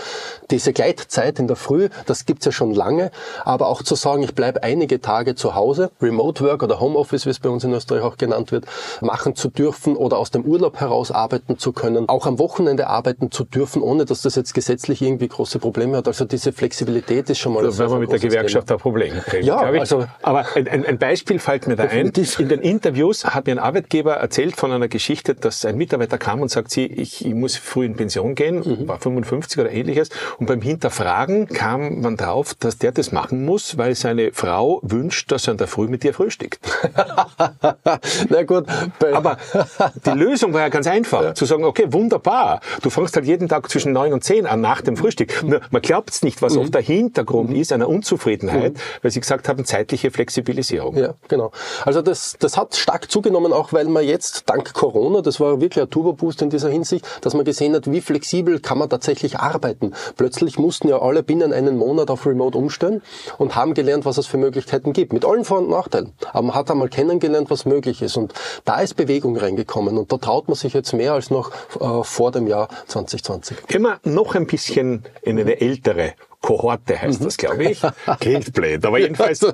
Diese 0.49 0.73
Gleitzeit 0.73 1.39
in 1.39 1.47
der 1.47 1.55
Früh, 1.55 1.89
das 2.05 2.25
gibt's 2.25 2.45
ja 2.45 2.51
schon 2.51 2.73
lange, 2.73 3.11
aber 3.43 3.67
auch 3.71 3.81
zu 3.83 3.95
sagen, 3.95 4.21
ich 4.21 4.35
bleibe 4.35 4.63
einige 4.63 4.99
Tage 4.99 5.35
zu 5.35 5.55
Hause, 5.55 5.91
Remote 6.01 6.43
Work 6.43 6.63
oder 6.63 6.81
Homeoffice, 6.81 7.25
wie 7.25 7.29
es 7.29 7.39
bei 7.39 7.49
uns 7.49 7.63
in 7.63 7.73
Österreich 7.73 8.03
auch 8.03 8.17
genannt 8.17 8.51
wird, 8.51 8.65
machen 8.99 9.33
zu 9.33 9.47
dürfen 9.47 9.95
oder 9.95 10.17
aus 10.17 10.29
dem 10.29 10.43
Urlaub 10.43 10.81
heraus 10.81 11.09
arbeiten 11.11 11.57
zu 11.57 11.71
können, 11.71 12.09
auch 12.09 12.25
am 12.25 12.37
Wochenende 12.37 12.87
arbeiten 12.87 13.31
zu 13.31 13.45
dürfen, 13.45 13.81
ohne 13.81 14.03
dass 14.03 14.23
das 14.23 14.35
jetzt 14.35 14.53
gesetzlich 14.53 15.01
irgendwie 15.01 15.29
große 15.29 15.59
Probleme 15.59 15.97
hat. 15.97 16.07
Also 16.07 16.25
diese 16.25 16.51
Flexibilität 16.51 17.29
ist 17.29 17.39
schon 17.39 17.53
mal 17.53 17.65
also, 17.65 17.81
wenn 17.81 17.91
man 17.91 17.99
mit 18.01 18.11
der 18.11 18.19
Gewerkschaft 18.19 18.67
Thema. 18.67 18.77
ein 18.77 18.81
Problem 18.81 19.13
kriegt. 19.25 19.45
Ja, 19.45 19.57
also, 19.57 20.05
aber 20.21 20.45
ein, 20.55 20.85
ein, 20.85 20.97
Beispiel 20.97 21.39
fällt 21.39 21.67
mir 21.67 21.77
da 21.77 21.83
ein. 21.85 22.11
In 22.39 22.49
den 22.49 22.59
Interviews 22.59 23.23
hat 23.25 23.45
mir 23.45 23.53
ein 23.53 23.59
Arbeitgeber 23.59 24.15
erzählt 24.15 24.57
von 24.57 24.71
einer 24.71 24.89
Geschichte, 24.89 25.33
dass 25.33 25.63
ein 25.63 25.77
Mitarbeiter 25.77 26.17
kam 26.17 26.41
und 26.41 26.49
sagt, 26.49 26.71
sie, 26.71 26.85
ich, 26.85 27.25
ich 27.25 27.33
muss 27.33 27.55
früh 27.55 27.85
in 27.85 27.95
Pension 27.95 28.35
gehen, 28.35 28.57
mhm. 28.57 28.87
war 28.87 28.99
55 28.99 29.59
oder 29.59 29.71
ähnliches, 29.71 30.09
und 30.39 30.47
beim 30.47 30.61
Hinterfragen 30.61 31.47
kam 31.47 32.01
man 32.01 32.17
drauf, 32.17 32.53
dass 32.59 32.77
der 32.77 32.91
das 32.91 33.11
machen 33.11 33.45
muss, 33.45 33.60
muss, 33.61 33.77
weil 33.77 33.95
seine 33.95 34.31
Frau 34.33 34.79
wünscht, 34.83 35.31
dass 35.31 35.47
er 35.47 35.51
in 35.51 35.57
der 35.57 35.67
Früh 35.67 35.87
mit 35.87 36.03
dir 36.03 36.13
frühstückt. 36.13 36.59
Na 38.29 38.43
gut. 38.43 38.65
Aber 39.13 39.37
die 40.05 40.11
Lösung 40.11 40.53
war 40.53 40.61
ja 40.61 40.69
ganz 40.69 40.87
einfach. 40.87 41.23
Ja. 41.23 41.33
Zu 41.33 41.45
sagen, 41.45 41.63
okay, 41.63 41.85
wunderbar. 41.89 42.61
Du 42.81 42.89
fängst 42.89 43.15
halt 43.15 43.25
jeden 43.25 43.47
Tag 43.47 43.69
zwischen 43.69 43.93
neun 43.93 44.13
und 44.13 44.23
zehn 44.23 44.45
an 44.45 44.61
nach 44.61 44.81
dem 44.81 44.97
Frühstück. 44.97 45.43
Nur, 45.43 45.61
man 45.69 45.81
glaubt 45.81 46.09
es 46.09 46.23
nicht, 46.23 46.41
was 46.41 46.55
mhm. 46.55 46.61
oft 46.61 46.73
der 46.73 46.81
Hintergrund 46.81 47.49
mhm. 47.51 47.55
ist 47.55 47.71
einer 47.71 47.87
Unzufriedenheit, 47.87 48.73
mhm. 48.73 48.79
weil 49.01 49.11
sie 49.11 49.19
gesagt 49.19 49.47
haben, 49.47 49.65
zeitliche 49.65 50.11
Flexibilisierung. 50.11 50.97
Ja, 50.97 51.13
genau. 51.27 51.51
Also 51.85 52.01
das, 52.01 52.35
das 52.39 52.57
hat 52.57 52.75
stark 52.75 53.11
zugenommen, 53.11 53.53
auch 53.53 53.73
weil 53.73 53.85
man 53.85 54.03
jetzt 54.03 54.49
dank 54.49 54.73
Corona, 54.73 55.21
das 55.21 55.39
war 55.39 55.61
wirklich 55.61 55.83
ein 55.83 55.89
Turbo-Boost 55.89 56.41
in 56.41 56.49
dieser 56.49 56.69
Hinsicht, 56.69 57.05
dass 57.21 57.33
man 57.33 57.45
gesehen 57.45 57.75
hat, 57.75 57.91
wie 57.91 58.01
flexibel 58.01 58.59
kann 58.59 58.77
man 58.77 58.89
tatsächlich 58.89 59.39
arbeiten. 59.39 59.93
Plötzlich 60.17 60.57
mussten 60.57 60.87
ja 60.87 61.01
alle 61.01 61.23
binnen 61.23 61.53
einen 61.53 61.77
Monat 61.77 62.09
auf 62.09 62.25
Remote 62.25 62.57
umstellen 62.57 63.01
und 63.37 63.50
haben 63.55 63.73
gelernt, 63.73 64.05
was 64.05 64.17
es 64.17 64.27
für 64.27 64.37
Möglichkeiten 64.37 64.93
gibt. 64.93 65.13
Mit 65.13 65.25
allen 65.25 65.45
Vor- 65.45 65.59
und 65.59 65.69
Nachteilen. 65.69 66.13
Aber 66.31 66.43
man 66.43 66.55
hat 66.55 66.71
einmal 66.71 66.89
kennengelernt, 66.89 67.49
was 67.49 67.65
möglich 67.65 68.01
ist. 68.01 68.17
Und 68.17 68.33
da 68.65 68.79
ist 68.81 68.95
Bewegung 68.95 69.37
reingekommen. 69.37 69.97
Und 69.97 70.11
da 70.11 70.17
traut 70.17 70.47
man 70.47 70.55
sich 70.55 70.73
jetzt 70.73 70.93
mehr 70.93 71.13
als 71.13 71.29
noch 71.29 71.51
äh, 71.79 72.03
vor 72.03 72.31
dem 72.31 72.47
Jahr 72.47 72.69
2020. 72.87 73.57
Immer 73.69 73.99
noch 74.03 74.35
ein 74.35 74.47
bisschen 74.47 75.03
in 75.21 75.39
eine 75.39 75.59
ältere 75.61 76.13
Kohorte 76.41 76.99
heißt 76.99 77.23
das, 77.23 77.37
glaube 77.37 77.65
ich. 77.65 77.81
Klingt 78.19 78.51
blöd, 78.53 78.83
aber 78.83 78.99
jedenfalls, 78.99 79.43
äh, 79.43 79.53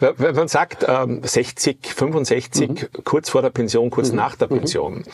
wenn 0.00 0.34
man 0.34 0.48
sagt 0.48 0.84
ähm, 0.88 1.20
60, 1.22 1.78
65, 1.86 2.68
mhm. 2.68 2.76
kurz 3.04 3.30
vor 3.30 3.42
der 3.42 3.50
Pension, 3.50 3.90
kurz 3.90 4.10
mhm. 4.10 4.16
nach 4.16 4.34
der 4.34 4.50
mhm. 4.50 4.58
Pension, 4.58 5.04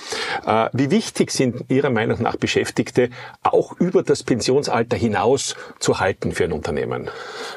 äh, 0.46 0.68
wie 0.72 0.90
wichtig 0.90 1.32
sind 1.32 1.64
Ihrer 1.68 1.90
Meinung 1.90 2.22
nach 2.22 2.36
Beschäftigte 2.36 3.10
auch 3.42 3.78
über 3.78 4.02
das 4.02 4.22
Pensionsalter 4.22 4.96
hinaus 4.96 5.54
zu 5.78 6.00
halten 6.00 6.32
für 6.32 6.44
ein 6.44 6.52
Unternehmen? 6.52 7.10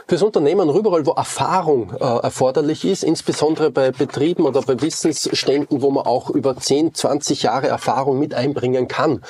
Fürs 0.08 0.22
Unternehmen 0.22 0.70
überall, 0.70 1.06
wo 1.06 1.12
Erfahrung 1.12 1.94
äh, 1.94 2.04
erforderlich 2.04 2.84
ist, 2.84 3.04
insbesondere 3.04 3.72
bei 3.72 3.92
Betrieben 3.92 4.44
oder 4.44 4.62
bei 4.62 4.82
Wissensständen, 4.82 5.82
wo 5.82 5.92
man 5.92 6.06
auch 6.06 6.30
über 6.30 6.58
10, 6.58 6.94
20 6.94 7.44
Jahre 7.44 7.68
Erfahrung 7.68 8.20
mit 8.20 8.34
einbringen 8.34 8.90
kann, 8.90 9.22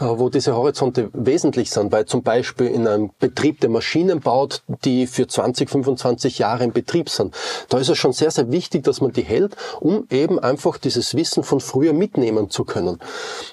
äh, 0.00 0.04
wo 0.04 0.30
diese 0.30 0.56
Horizonte 0.56 1.10
wesentlich 1.12 1.70
sind, 1.70 1.92
weil 1.92 2.06
zum 2.06 2.22
Beispiel 2.22 2.68
in 2.68 2.88
einem 2.88 3.10
Betrieb 3.18 3.41
Betrieb, 3.42 3.60
der 3.60 3.70
Maschinen 3.70 4.20
baut, 4.20 4.62
die 4.84 5.08
für 5.08 5.26
20, 5.26 5.68
25 5.68 6.38
Jahre 6.38 6.62
in 6.62 6.72
Betrieb 6.72 7.10
sind. 7.10 7.34
Da 7.70 7.78
ist 7.78 7.88
es 7.88 7.98
schon 7.98 8.12
sehr, 8.12 8.30
sehr 8.30 8.52
wichtig, 8.52 8.84
dass 8.84 9.00
man 9.00 9.10
die 9.10 9.22
hält, 9.22 9.56
um 9.80 10.06
eben 10.10 10.38
einfach 10.38 10.78
dieses 10.78 11.16
Wissen 11.16 11.42
von 11.42 11.58
früher 11.58 11.92
mitnehmen 11.92 12.50
zu 12.50 12.62
können. 12.64 13.00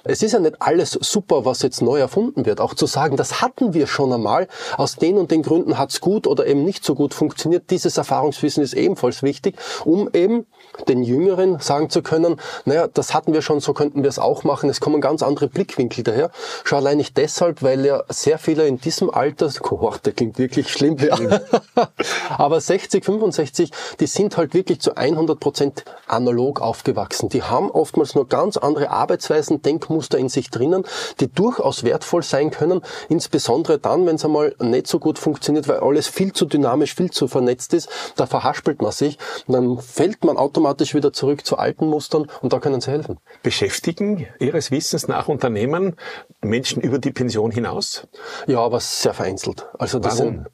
Es 0.03 0.21
ist 0.21 0.33
ja 0.33 0.39
nicht 0.39 0.61
alles 0.61 0.91
super, 0.91 1.43
was 1.43 1.63
jetzt 1.63 1.81
neu 1.81 1.97
erfunden 1.99 2.45
wird. 2.45 2.61
Auch 2.61 2.75
zu 2.75 2.85
sagen, 2.85 3.17
das 3.17 3.41
hatten 3.41 3.73
wir 3.73 3.87
schon 3.87 4.13
einmal, 4.13 4.47
aus 4.77 4.95
den 4.95 5.17
und 5.17 5.31
den 5.31 5.41
Gründen 5.41 5.79
hat 5.79 5.89
es 5.89 6.01
gut 6.01 6.27
oder 6.27 6.45
eben 6.45 6.63
nicht 6.63 6.85
so 6.85 6.93
gut 6.93 7.15
funktioniert. 7.15 7.71
Dieses 7.71 7.97
Erfahrungswissen 7.97 8.61
ist 8.61 8.75
ebenfalls 8.75 9.23
wichtig, 9.23 9.55
um 9.85 10.07
eben 10.13 10.45
den 10.87 11.03
Jüngeren 11.03 11.59
sagen 11.59 11.89
zu 11.89 12.01
können, 12.01 12.39
naja, 12.65 12.87
das 12.87 13.13
hatten 13.13 13.33
wir 13.33 13.41
schon, 13.41 13.59
so 13.59 13.73
könnten 13.73 14.03
wir 14.03 14.09
es 14.09 14.19
auch 14.19 14.43
machen. 14.43 14.69
Es 14.69 14.79
kommen 14.79 15.01
ganz 15.01 15.23
andere 15.23 15.47
Blickwinkel 15.47 16.03
daher. 16.03 16.31
Schon 16.63 16.79
allein 16.79 16.97
nicht 16.97 17.17
deshalb, 17.17 17.61
weil 17.63 17.85
ja 17.85 18.03
sehr 18.09 18.37
viele 18.39 18.67
in 18.67 18.79
diesem 18.79 19.09
Alter, 19.09 19.49
Kohorte 19.59 20.11
klingt 20.11 20.37
wirklich 20.37 20.69
schlimm, 20.69 20.97
ja. 20.97 21.17
aber 22.37 22.61
60, 22.61 23.03
65, 23.03 23.71
die 23.99 24.07
sind 24.07 24.37
halt 24.37 24.53
wirklich 24.53 24.81
zu 24.81 24.95
100 24.95 25.39
Prozent 25.39 25.85
analog 26.07 26.61
aufgewachsen. 26.61 27.29
Die 27.29 27.43
haben 27.43 27.71
oftmals 27.71 28.15
nur 28.15 28.27
ganz 28.27 28.57
andere 28.57 28.89
Arbeitsweisen, 28.89 29.61
Denkmuster 29.61 30.17
in 30.17 30.29
sich 30.29 30.49
drinnen, 30.49 30.83
die 31.19 31.31
durchaus 31.31 31.83
wertvoll 31.83 32.23
sein 32.23 32.51
können, 32.51 32.81
insbesondere 33.09 33.79
dann, 33.79 34.05
wenn 34.05 34.15
es 34.15 34.25
einmal 34.25 34.55
nicht 34.61 34.87
so 34.87 34.99
gut 34.99 35.19
funktioniert, 35.19 35.67
weil 35.67 35.79
alles 35.79 36.07
viel 36.07 36.33
zu 36.33 36.45
dynamisch, 36.45 36.95
viel 36.95 37.11
zu 37.11 37.27
vernetzt 37.27 37.73
ist, 37.73 37.89
da 38.15 38.25
verhaspelt 38.25 38.81
man 38.81 38.91
sich 38.91 39.17
und 39.47 39.53
dann 39.53 39.79
fällt 39.79 40.23
man 40.23 40.37
automatisch 40.37 40.68
wieder 40.77 41.13
zurück 41.13 41.45
zu 41.45 41.57
alten 41.57 41.87
Mustern 41.87 42.27
und 42.41 42.53
da 42.53 42.59
können 42.59 42.81
sie 42.81 42.91
helfen. 42.91 43.19
Beschäftigen 43.43 44.27
Ihres 44.39 44.71
Wissens 44.71 45.07
nach 45.07 45.27
Unternehmen 45.27 45.95
Menschen 46.41 46.81
über 46.81 46.99
die 46.99 47.11
Pension 47.11 47.51
hinaus? 47.51 48.07
Ja, 48.47 48.59
aber 48.59 48.79
sehr 48.79 49.13
vereinzelt. 49.13 49.67
Also 49.77 49.99
das 49.99 50.19
Warum? 50.19 50.33
Sind, 50.33 50.47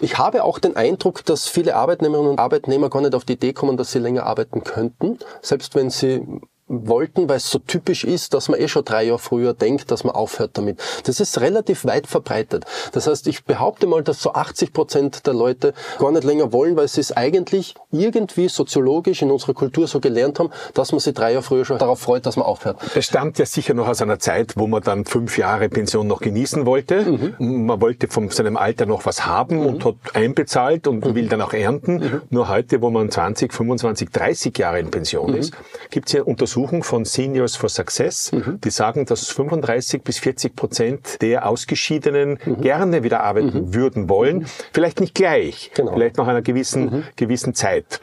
ich 0.00 0.18
habe 0.18 0.44
auch 0.44 0.58
den 0.58 0.76
Eindruck, 0.76 1.24
dass 1.24 1.48
viele 1.48 1.76
Arbeitnehmerinnen 1.76 2.32
und 2.32 2.40
Arbeitnehmer 2.40 2.90
gar 2.90 3.02
nicht 3.02 3.14
auf 3.14 3.24
die 3.24 3.34
Idee 3.34 3.52
kommen, 3.52 3.76
dass 3.76 3.92
sie 3.92 3.98
länger 3.98 4.24
arbeiten 4.24 4.64
könnten, 4.64 5.18
selbst 5.42 5.74
wenn 5.74 5.90
sie 5.90 6.26
wollten, 6.70 7.28
weil 7.28 7.38
es 7.38 7.50
so 7.50 7.58
typisch 7.58 8.04
ist, 8.04 8.32
dass 8.32 8.48
man 8.48 8.60
eh 8.60 8.68
schon 8.68 8.84
drei 8.84 9.04
Jahre 9.04 9.18
früher 9.18 9.54
denkt, 9.54 9.90
dass 9.90 10.04
man 10.04 10.14
aufhört 10.14 10.52
damit. 10.54 10.80
Das 11.04 11.18
ist 11.18 11.40
relativ 11.40 11.84
weit 11.84 12.06
verbreitet. 12.06 12.64
Das 12.92 13.08
heißt, 13.08 13.26
ich 13.26 13.44
behaupte 13.44 13.88
mal, 13.88 14.04
dass 14.04 14.22
so 14.22 14.32
80 14.32 14.72
Prozent 14.72 15.26
der 15.26 15.34
Leute 15.34 15.74
gar 15.98 16.12
nicht 16.12 16.22
länger 16.22 16.52
wollen, 16.52 16.76
weil 16.76 16.86
sie 16.86 17.00
es 17.00 17.14
eigentlich 17.16 17.74
irgendwie 17.90 18.48
soziologisch 18.48 19.20
in 19.22 19.32
unserer 19.32 19.54
Kultur 19.54 19.88
so 19.88 19.98
gelernt 19.98 20.38
haben, 20.38 20.50
dass 20.74 20.92
man 20.92 21.00
sich 21.00 21.12
drei 21.12 21.32
Jahre 21.32 21.42
früher 21.42 21.64
schon 21.64 21.78
darauf 21.78 21.98
freut, 21.98 22.24
dass 22.24 22.36
man 22.36 22.46
aufhört. 22.46 22.78
Es 22.94 23.06
stammt 23.06 23.38
ja 23.38 23.46
sicher 23.46 23.74
noch 23.74 23.88
aus 23.88 24.00
einer 24.00 24.20
Zeit, 24.20 24.54
wo 24.56 24.68
man 24.68 24.82
dann 24.82 25.04
fünf 25.04 25.38
Jahre 25.38 25.68
Pension 25.68 26.06
noch 26.06 26.20
genießen 26.20 26.66
wollte. 26.66 27.02
Mhm. 27.02 27.66
Man 27.66 27.80
wollte 27.80 28.06
von 28.06 28.28
seinem 28.30 28.56
Alter 28.56 28.86
noch 28.86 29.06
was 29.06 29.26
haben 29.26 29.58
mhm. 29.58 29.66
und 29.66 29.84
hat 29.84 29.96
einbezahlt 30.14 30.86
und 30.86 31.04
mhm. 31.04 31.14
will 31.16 31.28
dann 31.28 31.42
auch 31.42 31.52
ernten. 31.52 31.96
Mhm. 31.96 32.22
Nur 32.30 32.48
heute, 32.48 32.80
wo 32.80 32.90
man 32.90 33.10
20, 33.10 33.52
25, 33.52 34.10
30 34.10 34.56
Jahre 34.56 34.78
in 34.78 34.90
Pension 34.90 35.32
mhm. 35.32 35.38
ist, 35.38 35.52
gibt 35.90 36.08
es 36.08 36.12
ja 36.12 36.22
Untersuchungen, 36.22 36.59
Untersuchung 36.60 36.82
von 36.82 37.04
Seniors 37.06 37.56
for 37.56 37.68
Success, 37.68 38.32
mhm. 38.32 38.60
die 38.62 38.70
sagen, 38.70 39.06
dass 39.06 39.28
35 39.28 40.02
bis 40.02 40.18
40 40.18 40.54
Prozent 40.54 41.22
der 41.22 41.46
Ausgeschiedenen 41.46 42.38
mhm. 42.44 42.60
gerne 42.60 43.02
wieder 43.02 43.22
arbeiten 43.22 43.66
mhm. 43.66 43.74
würden 43.74 44.08
wollen. 44.08 44.46
Vielleicht 44.72 45.00
nicht 45.00 45.14
gleich, 45.14 45.70
genau. 45.74 45.94
vielleicht 45.94 46.18
nach 46.18 46.26
einer 46.26 46.42
gewissen, 46.42 46.84
mhm. 46.84 47.04
gewissen 47.16 47.54
Zeit. 47.54 48.00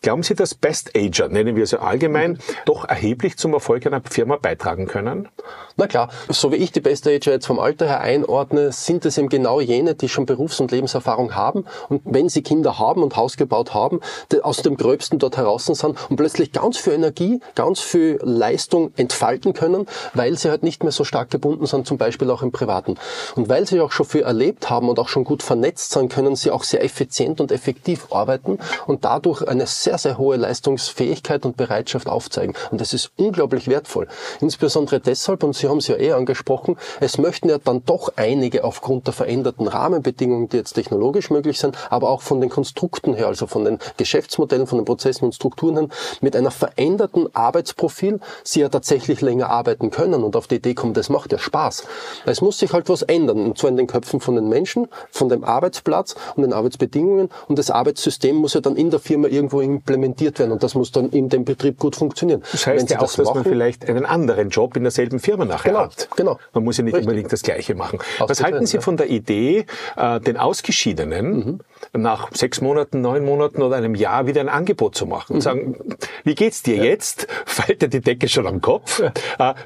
Glauben 0.00 0.22
Sie, 0.22 0.34
dass 0.34 0.54
Best 0.54 0.96
Ager, 0.96 1.28
nennen 1.28 1.56
wir 1.56 1.66
sie 1.66 1.80
allgemein, 1.80 2.38
doch 2.66 2.84
erheblich 2.84 3.36
zum 3.36 3.52
Erfolg 3.54 3.86
einer 3.86 4.02
Firma 4.08 4.36
beitragen 4.36 4.86
können? 4.86 5.28
Na 5.76 5.86
klar, 5.86 6.10
so 6.28 6.52
wie 6.52 6.56
ich 6.56 6.72
die 6.72 6.80
Best 6.80 7.06
Ager 7.06 7.32
jetzt 7.32 7.46
vom 7.46 7.58
Alter 7.58 7.86
her 7.86 8.00
einordne, 8.00 8.72
sind 8.72 9.06
es 9.06 9.16
eben 9.16 9.28
genau 9.28 9.60
jene, 9.60 9.94
die 9.94 10.08
schon 10.08 10.26
Berufs- 10.26 10.60
und 10.60 10.70
Lebenserfahrung 10.70 11.34
haben 11.34 11.64
und 11.88 12.02
wenn 12.04 12.28
sie 12.28 12.42
Kinder 12.42 12.78
haben 12.78 13.02
und 13.02 13.16
Haus 13.16 13.36
gebaut 13.36 13.72
haben, 13.72 14.00
aus 14.42 14.58
dem 14.58 14.76
Gröbsten 14.76 15.18
dort 15.18 15.36
heraus 15.36 15.66
sind 15.66 15.82
und 15.82 16.16
plötzlich 16.16 16.52
ganz 16.52 16.76
viel 16.78 16.92
Energie, 16.92 17.40
ganz 17.54 17.80
viel 17.80 18.18
Leistung 18.22 18.92
entfalten 18.96 19.54
können, 19.54 19.86
weil 20.14 20.36
sie 20.36 20.50
halt 20.50 20.62
nicht 20.62 20.82
mehr 20.82 20.92
so 20.92 21.04
stark 21.04 21.30
gebunden 21.30 21.66
sind, 21.66 21.86
zum 21.86 21.98
Beispiel 21.98 22.30
auch 22.30 22.42
im 22.42 22.52
Privaten. 22.52 22.96
Und 23.34 23.48
weil 23.48 23.66
sie 23.66 23.80
auch 23.80 23.92
schon 23.92 24.06
viel 24.06 24.22
erlebt 24.22 24.68
haben 24.68 24.88
und 24.88 24.98
auch 24.98 25.08
schon 25.08 25.24
gut 25.24 25.42
vernetzt 25.42 25.92
sind, 25.92 26.12
können 26.12 26.36
sie 26.36 26.50
auch 26.50 26.64
sehr 26.64 26.84
effizient 26.84 27.40
und 27.40 27.50
effektiv 27.50 28.12
arbeiten 28.12 28.58
und 28.86 29.04
dadurch 29.04 29.42
eine 29.52 29.66
sehr, 29.66 29.98
sehr 29.98 30.18
hohe 30.18 30.36
Leistungsfähigkeit 30.36 31.44
und 31.44 31.56
Bereitschaft 31.56 32.08
aufzeigen. 32.08 32.54
Und 32.70 32.80
das 32.80 32.94
ist 32.94 33.12
unglaublich 33.16 33.68
wertvoll. 33.68 34.08
Insbesondere 34.40 34.98
deshalb, 34.98 35.44
und 35.44 35.54
Sie 35.54 35.68
haben 35.68 35.78
es 35.78 35.88
ja 35.88 35.96
eh 35.96 36.12
angesprochen, 36.12 36.76
es 37.00 37.18
möchten 37.18 37.48
ja 37.48 37.58
dann 37.58 37.84
doch 37.84 38.14
einige 38.16 38.64
aufgrund 38.64 39.06
der 39.06 39.14
veränderten 39.14 39.68
Rahmenbedingungen, 39.68 40.48
die 40.48 40.56
jetzt 40.56 40.72
technologisch 40.72 41.30
möglich 41.30 41.58
sind, 41.58 41.76
aber 41.90 42.10
auch 42.10 42.22
von 42.22 42.40
den 42.40 42.50
Konstrukten 42.50 43.14
her, 43.14 43.26
also 43.26 43.46
von 43.46 43.64
den 43.64 43.78
Geschäftsmodellen, 43.98 44.66
von 44.66 44.78
den 44.78 44.86
Prozessen 44.86 45.26
und 45.26 45.34
Strukturen 45.34 45.76
her, 45.76 45.88
mit 46.20 46.34
einer 46.34 46.50
veränderten 46.50 47.28
Arbeitsprofil 47.34 48.20
sie 48.42 48.60
ja 48.60 48.68
tatsächlich 48.70 49.20
länger 49.20 49.50
arbeiten 49.50 49.90
können 49.90 50.24
und 50.24 50.34
auf 50.34 50.46
die 50.46 50.56
Idee 50.56 50.74
kommen, 50.74 50.94
das 50.94 51.10
macht 51.10 51.30
ja 51.30 51.38
Spaß. 51.38 51.84
Es 52.24 52.40
muss 52.40 52.58
sich 52.58 52.72
halt 52.72 52.88
was 52.88 53.02
ändern, 53.02 53.44
und 53.44 53.58
zwar 53.58 53.70
in 53.70 53.76
den 53.76 53.86
Köpfen 53.86 54.20
von 54.20 54.34
den 54.34 54.48
Menschen, 54.48 54.88
von 55.10 55.28
dem 55.28 55.44
Arbeitsplatz 55.44 56.14
und 56.36 56.42
den 56.42 56.54
Arbeitsbedingungen 56.54 57.28
und 57.48 57.58
das 57.58 57.70
Arbeitssystem 57.70 58.36
muss 58.36 58.54
ja 58.54 58.62
dann 58.62 58.76
in 58.76 58.90
der 58.90 59.00
Firma 59.00 59.28
irgendwie 59.28 59.41
irgendwo 59.42 59.60
implementiert 59.60 60.38
werden 60.38 60.52
und 60.52 60.62
das 60.62 60.74
muss 60.74 60.92
dann 60.92 61.10
in 61.10 61.28
dem 61.28 61.44
Betrieb 61.44 61.78
gut 61.78 61.96
funktionieren. 61.96 62.42
Das 62.52 62.66
heißt 62.66 62.90
ja 62.90 62.98
auch, 62.98 63.02
das 63.02 63.16
dass 63.16 63.26
machen, 63.26 63.42
man 63.42 63.44
vielleicht 63.44 63.88
einen 63.88 64.06
anderen 64.06 64.50
Job 64.50 64.76
in 64.76 64.84
derselben 64.84 65.18
Firma 65.18 65.44
nachher 65.44 65.72
genau, 65.72 65.84
hat. 65.84 66.08
Genau. 66.16 66.38
Man 66.52 66.64
muss 66.64 66.76
ja 66.76 66.84
nicht 66.84 66.94
Richtig. 66.94 67.08
unbedingt 67.08 67.32
das 67.32 67.42
Gleiche 67.42 67.74
machen. 67.74 67.98
Was 68.20 68.42
halten 68.42 68.64
Sie 68.66 68.76
ja. 68.76 68.80
von 68.80 68.96
der 68.96 69.10
Idee, 69.10 69.66
äh, 69.96 70.20
den 70.20 70.36
Ausgeschiedenen 70.36 71.60
mhm. 71.92 72.00
nach 72.00 72.30
sechs 72.32 72.60
Monaten, 72.60 73.00
neun 73.00 73.24
Monaten 73.24 73.62
oder 73.62 73.76
einem 73.76 73.96
Jahr 73.96 74.26
wieder 74.26 74.40
ein 74.40 74.48
Angebot 74.48 74.94
zu 74.94 75.06
machen 75.06 75.32
und 75.32 75.38
mhm. 75.38 75.42
sagen, 75.42 75.76
wie 76.24 76.34
geht's 76.34 76.62
dir 76.62 76.76
ja. 76.76 76.84
jetzt? 76.84 77.26
Fällt 77.46 77.82
dir 77.82 77.88
die 77.88 78.00
Decke 78.00 78.28
schon 78.28 78.46
am 78.46 78.60
Kopf? 78.60 79.00
Äh, 79.00 79.10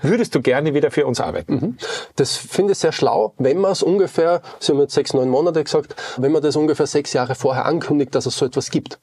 würdest 0.03 0.35
du 0.35 0.41
gerne 0.41 0.73
wieder 0.73 0.91
für 0.91 1.07
uns 1.07 1.21
arbeiten? 1.21 1.55
Mhm. 1.55 1.77
Das 2.17 2.37
finde 2.37 2.73
ich 2.73 2.79
sehr 2.79 2.93
schlau, 2.93 3.35
wenn 3.39 3.59
man 3.59 3.73
es 3.73 3.83
ungefähr, 3.83 4.41
Sie 4.59 4.73
haben 4.73 4.81
jetzt 4.81 4.95
sechs, 4.95 5.13
neun 5.13 5.29
Monate 5.29 5.63
gesagt, 5.63 5.95
wenn 6.17 6.33
man 6.33 6.43
das 6.43 6.57
ungefähr 6.57 6.87
sechs 6.87 7.13
Jahre 7.13 7.35
vorher 7.35 7.67
ankündigt, 7.67 8.15
dass 8.15 8.27
es 8.27 8.37
so 8.37 8.47
etwas 8.47 8.71
gibt. 8.71 8.99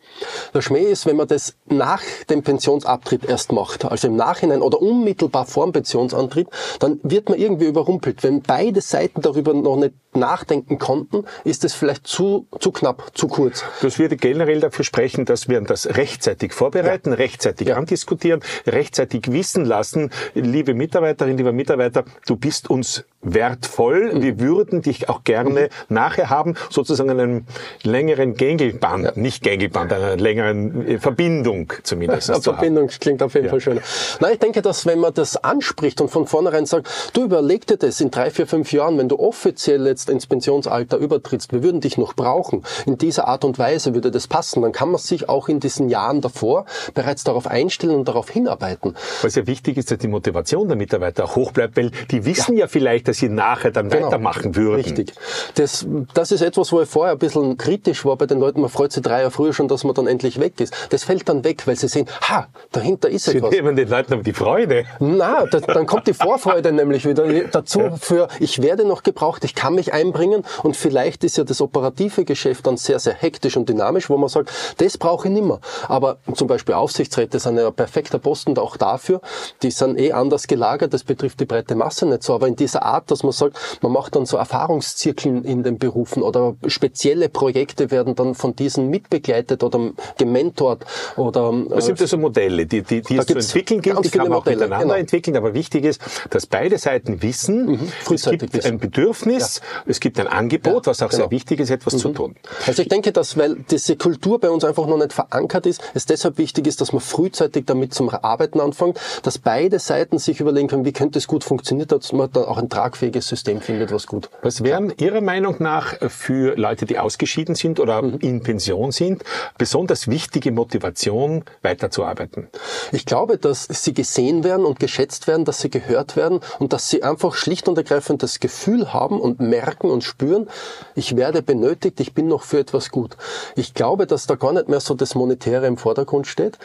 Der 0.53 0.61
Schmäh 0.63 0.85
ist, 0.85 1.05
wenn 1.05 1.17
man 1.17 1.27
das 1.27 1.55
nach 1.67 2.01
dem 2.29 2.41
Pensionsabtritt 2.41 3.25
erst 3.25 3.51
macht, 3.51 3.85
also 3.85 4.07
im 4.07 4.15
Nachhinein 4.15 4.61
oder 4.61 4.81
unmittelbar 4.81 5.45
vor 5.45 5.65
dem 5.65 5.73
Pensionsantritt, 5.73 6.47
dann 6.79 6.99
wird 7.03 7.29
man 7.29 7.37
irgendwie 7.37 7.65
überrumpelt. 7.65 8.23
Wenn 8.23 8.41
beide 8.41 8.81
Seiten 8.81 9.21
darüber 9.21 9.53
noch 9.53 9.75
nicht 9.75 9.93
nachdenken 10.15 10.77
konnten, 10.79 11.25
ist 11.43 11.63
es 11.63 11.73
vielleicht 11.73 12.07
zu, 12.07 12.47
zu 12.59 12.71
knapp, 12.71 13.11
zu 13.13 13.27
kurz. 13.27 13.63
Das 13.81 13.99
würde 13.99 14.15
generell 14.17 14.59
dafür 14.59 14.85
sprechen, 14.85 15.25
dass 15.25 15.49
wir 15.49 15.59
das 15.61 15.97
rechtzeitig 15.97 16.53
vorbereiten, 16.53 17.11
ja. 17.11 17.15
rechtzeitig 17.15 17.69
ja. 17.69 17.75
andiskutieren, 17.77 18.41
rechtzeitig 18.67 19.31
wissen 19.31 19.65
lassen, 19.65 20.11
liebe 20.33 20.73
Mitarbeiterin, 20.73 21.37
lieber 21.37 21.51
Mitarbeiter, 21.51 22.03
du 22.25 22.35
bist 22.35 22.69
uns 22.69 23.05
wertvoll. 23.23 24.13
Mhm. 24.13 24.21
Wir 24.21 24.39
würden 24.39 24.81
dich 24.81 25.09
auch 25.09 25.23
gerne 25.23 25.69
mhm. 25.87 25.95
nachher 25.95 26.29
haben, 26.29 26.55
sozusagen 26.69 27.09
einen 27.09 27.47
längeren 27.83 28.35
Gängelband, 28.35 29.05
ja. 29.05 29.11
nicht 29.15 29.43
Gängelband, 29.43 29.93
einer 29.93 30.17
längeren 30.17 30.87
äh, 30.87 30.99
Verbindung 30.99 31.71
zumindest. 31.83 32.29
Eine 32.29 32.41
Verbindung 32.41 32.89
haben. 32.89 32.99
klingt 32.99 33.23
auf 33.23 33.33
jeden. 33.33 33.49
Fall 33.49 33.61
schöner. 33.61 33.81
Na, 34.19 34.31
ich 34.31 34.39
denke, 34.39 34.61
dass 34.61 34.85
wenn 34.85 34.99
man 34.99 35.13
das 35.13 35.37
anspricht 35.37 36.01
und 36.01 36.09
von 36.09 36.27
vornherein 36.27 36.65
sagt, 36.65 37.11
du 37.13 37.23
überleg 37.23 37.65
dir 37.67 37.77
das 37.77 38.01
in 38.01 38.11
drei, 38.11 38.29
vier, 38.29 38.47
fünf 38.47 38.71
Jahren, 38.71 38.97
wenn 38.97 39.09
du 39.09 39.19
offiziell 39.19 39.81
jetzt 40.03 40.09
ins 40.09 40.27
Pensionsalter 40.27 40.97
übertrittst, 40.97 41.53
wir 41.53 41.63
würden 41.63 41.81
dich 41.81 41.97
noch 41.97 42.13
brauchen. 42.13 42.63
In 42.85 42.97
dieser 42.97 43.27
Art 43.27 43.45
und 43.45 43.57
Weise 43.57 43.93
würde 43.93 44.11
das 44.11 44.27
passen. 44.27 44.61
Dann 44.61 44.71
kann 44.71 44.89
man 44.89 44.99
sich 44.99 45.29
auch 45.29 45.47
in 45.47 45.59
diesen 45.59 45.89
Jahren 45.89 46.21
davor 46.21 46.65
bereits 46.93 47.23
darauf 47.23 47.47
einstellen 47.47 47.95
und 47.95 48.07
darauf 48.07 48.29
hinarbeiten. 48.29 48.95
Was 49.21 49.35
ja 49.35 49.47
wichtig 49.47 49.77
ist, 49.77 49.91
dass 49.91 49.97
die 49.99 50.07
Motivation 50.07 50.67
der 50.67 50.77
Mitarbeiter 50.77 51.25
auch 51.25 51.35
hoch 51.35 51.51
bleibt, 51.51 51.77
weil 51.77 51.91
die 52.11 52.25
wissen 52.25 52.53
ja, 52.53 52.61
ja 52.61 52.67
vielleicht, 52.67 53.07
dass 53.07 53.17
sie 53.17 53.29
nachher 53.29 53.71
dann 53.71 53.89
genau. 53.89 54.07
weitermachen 54.07 54.55
würden. 54.55 54.83
Richtig. 54.83 55.13
Das, 55.55 55.85
das 56.13 56.31
ist 56.31 56.41
etwas, 56.41 56.71
wo 56.71 56.81
ich 56.81 56.89
vorher 56.89 57.13
ein 57.13 57.19
bisschen 57.19 57.57
kritisch 57.57 58.05
war 58.05 58.17
bei 58.17 58.25
den 58.25 58.39
Leuten. 58.39 58.61
Man 58.61 58.69
freut 58.69 58.91
sich 58.91 59.03
drei 59.03 59.19
Jahre 59.19 59.31
früher 59.31 59.53
schon, 59.53 59.67
dass 59.67 59.83
man 59.83 59.93
dann 59.93 60.07
endlich 60.07 60.39
weg 60.39 60.59
ist. 60.59 60.73
Das 60.89 61.03
fällt 61.03 61.29
dann 61.29 61.43
weg, 61.43 61.65
weil 61.65 61.75
sie 61.75 61.87
sehen, 61.87 62.07
ha, 62.29 62.47
dahinter 62.71 63.09
ist 63.09 63.25
sie 63.25 63.37
etwas. 63.37 63.51
Sie 63.51 63.57
nehmen 63.57 63.75
den 63.75 63.87
Leuten 63.89 64.13
aber 64.13 64.23
die 64.23 64.33
Freude. 64.33 64.85
Na, 64.99 65.45
da, 65.45 65.59
dann 65.59 65.85
kommt 65.85 66.07
die 66.07 66.13
Vorfreude 66.13 66.71
nämlich 66.73 67.07
wieder 67.07 67.25
dazu 67.51 67.91
für, 67.99 68.27
ich 68.39 68.61
werde 68.61 68.85
noch 68.85 69.03
gebraucht, 69.03 69.43
ich 69.43 69.55
kann 69.55 69.75
mich 69.75 69.92
einbringen 69.93 70.43
und 70.63 70.75
vielleicht 70.75 71.23
ist 71.23 71.37
ja 71.37 71.43
das 71.43 71.61
operative 71.61 72.25
Geschäft 72.25 72.67
dann 72.67 72.77
sehr, 72.77 72.99
sehr 72.99 73.13
hektisch 73.13 73.55
und 73.57 73.69
dynamisch, 73.69 74.09
wo 74.09 74.17
man 74.17 74.29
sagt, 74.29 74.51
das 74.77 74.97
brauche 74.97 75.27
ich 75.27 75.33
nimmer. 75.33 75.59
Aber 75.87 76.17
zum 76.35 76.47
Beispiel 76.47 76.75
Aufsichtsräte 76.75 77.39
sind 77.39 77.57
ja 77.57 77.71
perfekter 77.71 78.19
Posten 78.19 78.57
auch 78.57 78.77
dafür. 78.77 79.21
Die 79.61 79.71
sind 79.71 79.99
eh 79.99 80.11
anders 80.11 80.47
gelagert, 80.47 80.93
das 80.93 81.03
betrifft 81.03 81.39
die 81.39 81.45
breite 81.45 81.75
Masse 81.75 82.05
nicht 82.05 82.23
so. 82.23 82.33
Aber 82.33 82.47
in 82.47 82.55
dieser 82.55 82.83
Art, 82.83 83.11
dass 83.11 83.23
man 83.23 83.31
sagt, 83.31 83.57
man 83.81 83.91
macht 83.91 84.15
dann 84.15 84.25
so 84.25 84.37
Erfahrungszirkeln 84.37 85.43
in 85.43 85.63
den 85.63 85.77
Berufen 85.77 86.23
oder 86.23 86.55
spezielle 86.67 87.29
Projekte 87.29 87.91
werden 87.91 88.15
dann 88.15 88.35
von 88.35 88.55
diesen 88.55 88.89
mitbegleitet 88.89 89.63
oder 89.63 89.91
gementort 90.17 90.85
oder. 91.15 91.53
Das 91.69 91.85
sind 91.85 92.01
also 92.01 92.17
Modelle, 92.17 92.65
die, 92.65 92.81
die, 92.81 93.01
die 93.01 93.17
es 93.17 93.25
zu 93.25 93.35
entwickeln 93.35 93.81
gilt, 93.81 94.03
die 94.05 94.09
kann 94.09 94.29
man 94.29 94.33
auch 94.33 94.45
Modelle, 94.45 94.57
miteinander 94.57 94.85
genau. 94.85 94.99
entwickeln, 94.99 95.37
aber 95.37 95.53
wichtig 95.53 95.85
ist, 95.85 96.01
dass 96.29 96.45
beide 96.45 96.77
Seiten 96.77 97.21
wissen, 97.21 97.65
mhm, 97.65 97.91
es 98.11 98.25
gibt 98.25 98.53
wissen. 98.53 98.71
ein 98.71 98.79
Bedürfnis, 98.79 99.61
ja. 99.82 99.82
Es 99.85 99.99
gibt 99.99 100.19
ein 100.19 100.27
Angebot, 100.27 100.85
ja, 100.85 100.91
was 100.91 101.01
auch 101.01 101.09
genau. 101.09 101.23
sehr 101.23 101.31
wichtig 101.31 101.59
ist, 101.59 101.69
etwas 101.69 101.93
mhm. 101.93 101.99
zu 101.99 102.09
tun. 102.09 102.35
Also 102.65 102.81
ich 102.81 102.87
denke, 102.87 103.11
dass, 103.11 103.37
weil 103.37 103.55
diese 103.69 103.95
Kultur 103.95 104.39
bei 104.39 104.49
uns 104.49 104.63
einfach 104.63 104.87
noch 104.87 104.97
nicht 104.97 105.13
verankert 105.13 105.65
ist, 105.65 105.81
es 105.93 106.05
deshalb 106.05 106.37
wichtig 106.37 106.67
ist, 106.67 106.81
dass 106.81 106.93
man 106.93 107.01
frühzeitig 107.01 107.65
damit 107.65 107.93
zum 107.93 108.09
Arbeiten 108.09 108.59
anfängt, 108.59 108.99
dass 109.23 109.37
beide 109.37 109.79
Seiten 109.79 110.17
sich 110.17 110.39
überlegen 110.39 110.67
können, 110.67 110.85
wie 110.85 110.93
könnte 110.93 111.19
es 111.19 111.27
gut 111.27 111.43
funktionieren, 111.43 111.87
dass 111.87 112.11
man 112.13 112.31
dann 112.31 112.45
auch 112.45 112.57
ein 112.57 112.69
tragfähiges 112.69 113.27
System 113.27 113.61
findet, 113.61 113.91
was 113.91 114.07
gut. 114.07 114.29
Was 114.41 114.63
wären 114.63 114.93
Ihrer 114.97 115.21
Meinung 115.21 115.55
nach 115.59 115.95
für 116.09 116.55
Leute, 116.55 116.85
die 116.85 116.99
ausgeschieden 116.99 117.55
sind 117.55 117.79
oder 117.79 118.01
mhm. 118.01 118.19
in 118.19 118.43
Pension 118.43 118.91
sind, 118.91 119.23
besonders 119.57 120.07
wichtige 120.07 120.51
Motivation, 120.51 121.43
weiterzuarbeiten? 121.61 122.47
Ich 122.91 123.05
glaube, 123.05 123.37
dass 123.37 123.67
sie 123.69 123.93
gesehen 123.93 124.43
werden 124.43 124.65
und 124.65 124.79
geschätzt 124.79 125.27
werden, 125.27 125.45
dass 125.45 125.61
sie 125.61 125.69
gehört 125.69 126.15
werden 126.15 126.39
und 126.59 126.73
dass 126.73 126.89
sie 126.89 127.03
einfach 127.03 127.35
schlicht 127.35 127.67
und 127.67 127.77
ergreifend 127.77 128.23
das 128.23 128.39
Gefühl 128.39 128.93
haben 128.93 129.19
und 129.19 129.39
merken 129.39 129.72
und 129.81 130.03
spüren, 130.03 130.49
ich 130.95 131.15
werde 131.15 131.41
benötigt, 131.41 131.99
ich 131.99 132.13
bin 132.13 132.27
noch 132.27 132.43
für 132.43 132.59
etwas 132.59 132.89
gut. 132.89 133.17
Ich 133.55 133.73
glaube, 133.73 134.07
dass 134.07 134.27
da 134.27 134.35
gar 134.35 134.53
nicht 134.53 134.69
mehr 134.69 134.79
so 134.79 134.93
das 134.93 135.15
Monetäre 135.15 135.67
im 135.67 135.77
Vordergrund 135.77 136.27
steht, 136.27 136.57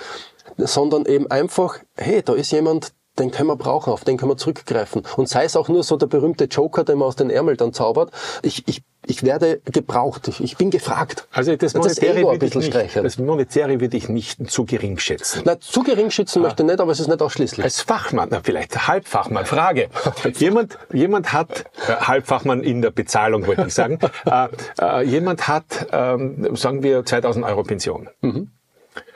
sondern 0.57 1.07
eben 1.07 1.31
einfach, 1.31 1.79
hey, 1.97 2.23
da 2.23 2.35
ist 2.35 2.51
jemand, 2.51 2.93
den 3.19 3.31
können 3.31 3.49
wir 3.49 3.57
brauchen, 3.57 3.93
auf 3.93 4.05
den 4.05 4.17
können 4.17 4.31
wir 4.31 4.37
zurückgreifen. 4.37 5.03
Und 5.17 5.29
sei 5.29 5.45
es 5.45 5.57
auch 5.57 5.69
nur 5.69 5.83
so 5.83 5.97
der 5.97 6.07
berühmte 6.07 6.45
Joker, 6.45 6.85
den 6.85 6.99
man 6.99 7.09
aus 7.09 7.17
den 7.17 7.31
Ärmeln 7.31 7.57
dann 7.57 7.73
zaubert. 7.73 8.11
Ich, 8.43 8.67
ich, 8.67 8.83
ich 9.07 9.23
werde 9.23 9.61
gebraucht, 9.65 10.29
ich, 10.29 10.41
ich 10.43 10.57
bin 10.57 10.71
gefragt. 10.71 11.27
Also 11.33 11.57
das 11.57 11.75
Monetäre, 11.75 12.23
das, 12.23 12.25
würde 12.25 12.47
ich 12.47 12.55
nicht, 12.55 12.97
das 12.97 13.19
Monetäre 13.19 13.81
würde 13.81 13.97
ich 13.97 14.09
nicht 14.09 14.51
zu 14.51 14.65
gering 14.65 14.99
schätzen. 14.99 15.43
Na, 15.45 15.59
zu 15.59 15.83
gering 15.83 16.11
schätzen 16.11 16.41
ah. 16.41 16.43
möchte 16.43 16.63
ich 16.63 16.69
nicht, 16.69 16.81
aber 16.81 16.93
es 16.93 17.01
ist 17.01 17.09
nicht 17.09 17.23
ausschließlich. 17.23 17.65
Als 17.65 17.81
Fachmann, 17.81 18.29
na, 18.31 18.41
vielleicht 18.43 18.89
Halbfachmann, 18.89 19.47
Frage. 19.47 19.89
jemand, 20.35 20.79
jemand 20.93 21.33
hat, 21.33 21.65
äh, 21.89 21.93
Halbfachmann 21.95 22.63
in 22.63 22.83
der 22.83 22.91
Bezahlung 22.91 23.47
wollte 23.47 23.65
ich 23.67 23.75
sagen, 23.75 23.99
äh, 24.27 24.49
äh, 24.81 25.03
jemand 25.05 25.49
hat, 25.49 25.87
ähm, 25.93 26.55
sagen 26.57 26.83
wir, 26.83 27.05
2000 27.05 27.45
Euro 27.45 27.63
Pension. 27.63 28.09
Mhm 28.21 28.51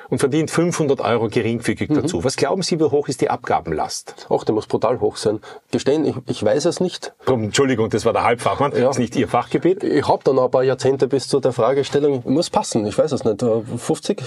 und 0.08 0.18
verdient 0.18 0.50
500 0.50 1.00
Euro 1.00 1.28
geringfügig 1.28 1.90
mhm. 1.90 1.94
dazu. 1.94 2.24
Was 2.24 2.36
glauben 2.36 2.62
Sie, 2.62 2.78
wie 2.78 2.84
hoch 2.84 3.08
ist 3.08 3.20
die 3.20 3.30
Abgabenlast? 3.30 4.26
Ach, 4.30 4.44
der 4.44 4.54
muss 4.54 4.66
brutal 4.66 5.00
hoch 5.00 5.16
sein. 5.16 5.40
Gestehen, 5.70 6.04
ich, 6.04 6.16
ich 6.26 6.42
weiß 6.42 6.64
es 6.66 6.80
nicht. 6.80 7.12
Entschuldigung, 7.26 7.90
das 7.90 8.04
war 8.04 8.12
der 8.12 8.24
Halbfachmann. 8.24 8.72
Ja. 8.72 8.86
Das 8.86 8.96
ist 8.96 9.00
nicht 9.00 9.16
Ihr 9.16 9.28
Fachgebiet. 9.28 9.82
Ich 9.84 10.06
habe 10.06 10.22
da 10.24 10.32
noch 10.32 10.44
ein 10.44 10.50
paar 10.50 10.64
Jahrzehnte 10.64 11.08
bis 11.08 11.28
zu 11.28 11.40
der 11.40 11.52
Fragestellung. 11.52 12.22
Muss 12.26 12.50
passen, 12.50 12.86
ich 12.86 12.96
weiß 12.96 13.12
es 13.12 13.24
nicht. 13.24 13.42
50? 13.42 14.20
Äh, 14.20 14.24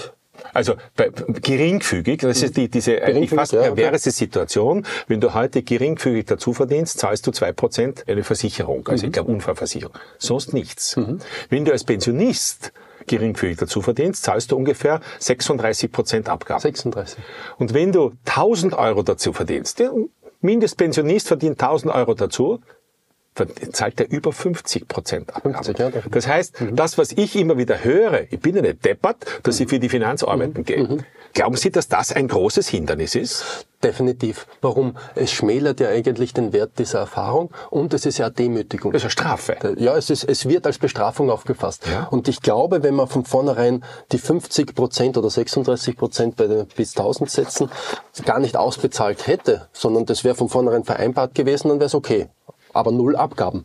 also 0.52 0.74
bei, 0.96 1.10
geringfügig, 1.10 2.20
das 2.20 2.42
ist 2.42 2.56
die, 2.56 2.68
diese 2.68 3.02
eigentlich 3.02 3.30
fast 3.30 3.52
perverse 3.52 4.10
okay. 4.10 4.16
Situation. 4.16 4.86
Wenn 5.08 5.20
du 5.20 5.34
heute 5.34 5.62
geringfügig 5.62 6.26
dazu 6.26 6.52
verdienst, 6.52 6.98
zahlst 6.98 7.26
du 7.26 7.30
zwei 7.30 7.52
Prozent 7.52 8.04
eine 8.06 8.24
Versicherung, 8.24 8.86
also 8.88 9.04
mhm. 9.04 9.08
ich 9.08 9.12
glaube 9.12 9.32
Unfallversicherung. 9.32 9.94
Sonst 10.18 10.52
nichts. 10.52 10.96
Mhm. 10.96 11.20
Wenn 11.48 11.64
du 11.64 11.72
als 11.72 11.84
Pensionist 11.84 12.72
geringfügig 13.06 13.58
dazu 13.58 13.80
verdienst, 13.80 14.24
zahlst 14.24 14.52
du 14.52 14.56
ungefähr 14.56 15.00
36 15.18 15.92
Prozent 15.92 16.28
Abgaben. 16.28 16.60
36. 16.60 17.18
Und 17.58 17.74
wenn 17.74 17.92
du 17.92 18.12
1000 18.26 18.74
Euro 18.74 19.02
dazu 19.02 19.32
verdienst, 19.32 19.78
der 19.78 19.92
Mindestpensionist 20.40 21.28
verdient 21.28 21.60
1000 21.60 21.92
Euro 21.94 22.14
dazu, 22.14 22.60
zahlt 23.72 24.00
er 24.00 24.10
über 24.10 24.32
50 24.32 24.88
Prozent 24.88 25.34
Abgaben. 25.34 25.64
50, 25.64 25.78
ja, 25.78 25.90
das 26.10 26.26
heißt, 26.26 26.60
mhm. 26.60 26.76
das, 26.76 26.98
was 26.98 27.12
ich 27.12 27.36
immer 27.36 27.58
wieder 27.58 27.84
höre, 27.84 28.32
ich 28.32 28.40
bin 28.40 28.56
ja 28.56 28.62
nicht 28.62 28.84
deppert, 28.84 29.24
dass 29.42 29.60
ich 29.60 29.68
für 29.68 29.78
die 29.78 29.88
Finanzarbeiten 29.88 30.60
mhm. 30.60 30.64
gehe. 30.64 30.84
Mhm. 30.84 31.04
Glauben 31.32 31.56
Sie, 31.56 31.70
dass 31.70 31.88
das 31.88 32.12
ein 32.12 32.28
großes 32.28 32.68
Hindernis 32.68 33.14
ist? 33.14 33.66
Definitiv. 33.84 34.46
Warum? 34.62 34.96
Es 35.14 35.32
schmälert 35.32 35.80
ja 35.80 35.90
eigentlich 35.90 36.32
den 36.32 36.54
Wert 36.54 36.78
dieser 36.78 37.00
Erfahrung 37.00 37.50
und 37.68 37.92
es 37.92 38.06
ist 38.06 38.16
ja 38.16 38.30
Demütigung. 38.30 38.92
Das 38.92 39.02
ist 39.02 39.04
eine 39.04 39.10
Strafe. 39.10 39.74
Ja, 39.76 39.94
es, 39.96 40.08
ist, 40.08 40.24
es 40.24 40.48
wird 40.48 40.66
als 40.66 40.78
Bestrafung 40.78 41.28
aufgefasst. 41.28 41.86
Ja. 41.86 42.04
Und 42.04 42.26
ich 42.26 42.40
glaube, 42.40 42.82
wenn 42.82 42.94
man 42.94 43.06
von 43.06 43.26
vornherein 43.26 43.84
die 44.12 44.18
50 44.18 44.74
Prozent 44.74 45.18
oder 45.18 45.28
36 45.28 45.96
Prozent 45.96 46.36
bei 46.36 46.46
den 46.46 46.66
bis 46.68 46.96
1000 46.96 47.30
Sätzen 47.30 47.70
gar 48.24 48.38
nicht 48.38 48.56
ausbezahlt 48.56 49.26
hätte, 49.26 49.68
sondern 49.74 50.06
das 50.06 50.24
wäre 50.24 50.34
von 50.34 50.48
vornherein 50.48 50.84
vereinbart 50.84 51.34
gewesen, 51.34 51.68
dann 51.68 51.78
wäre 51.78 51.86
es 51.86 51.94
okay. 51.94 52.28
Aber 52.76 52.92
null 52.92 53.16
Abgaben. 53.16 53.64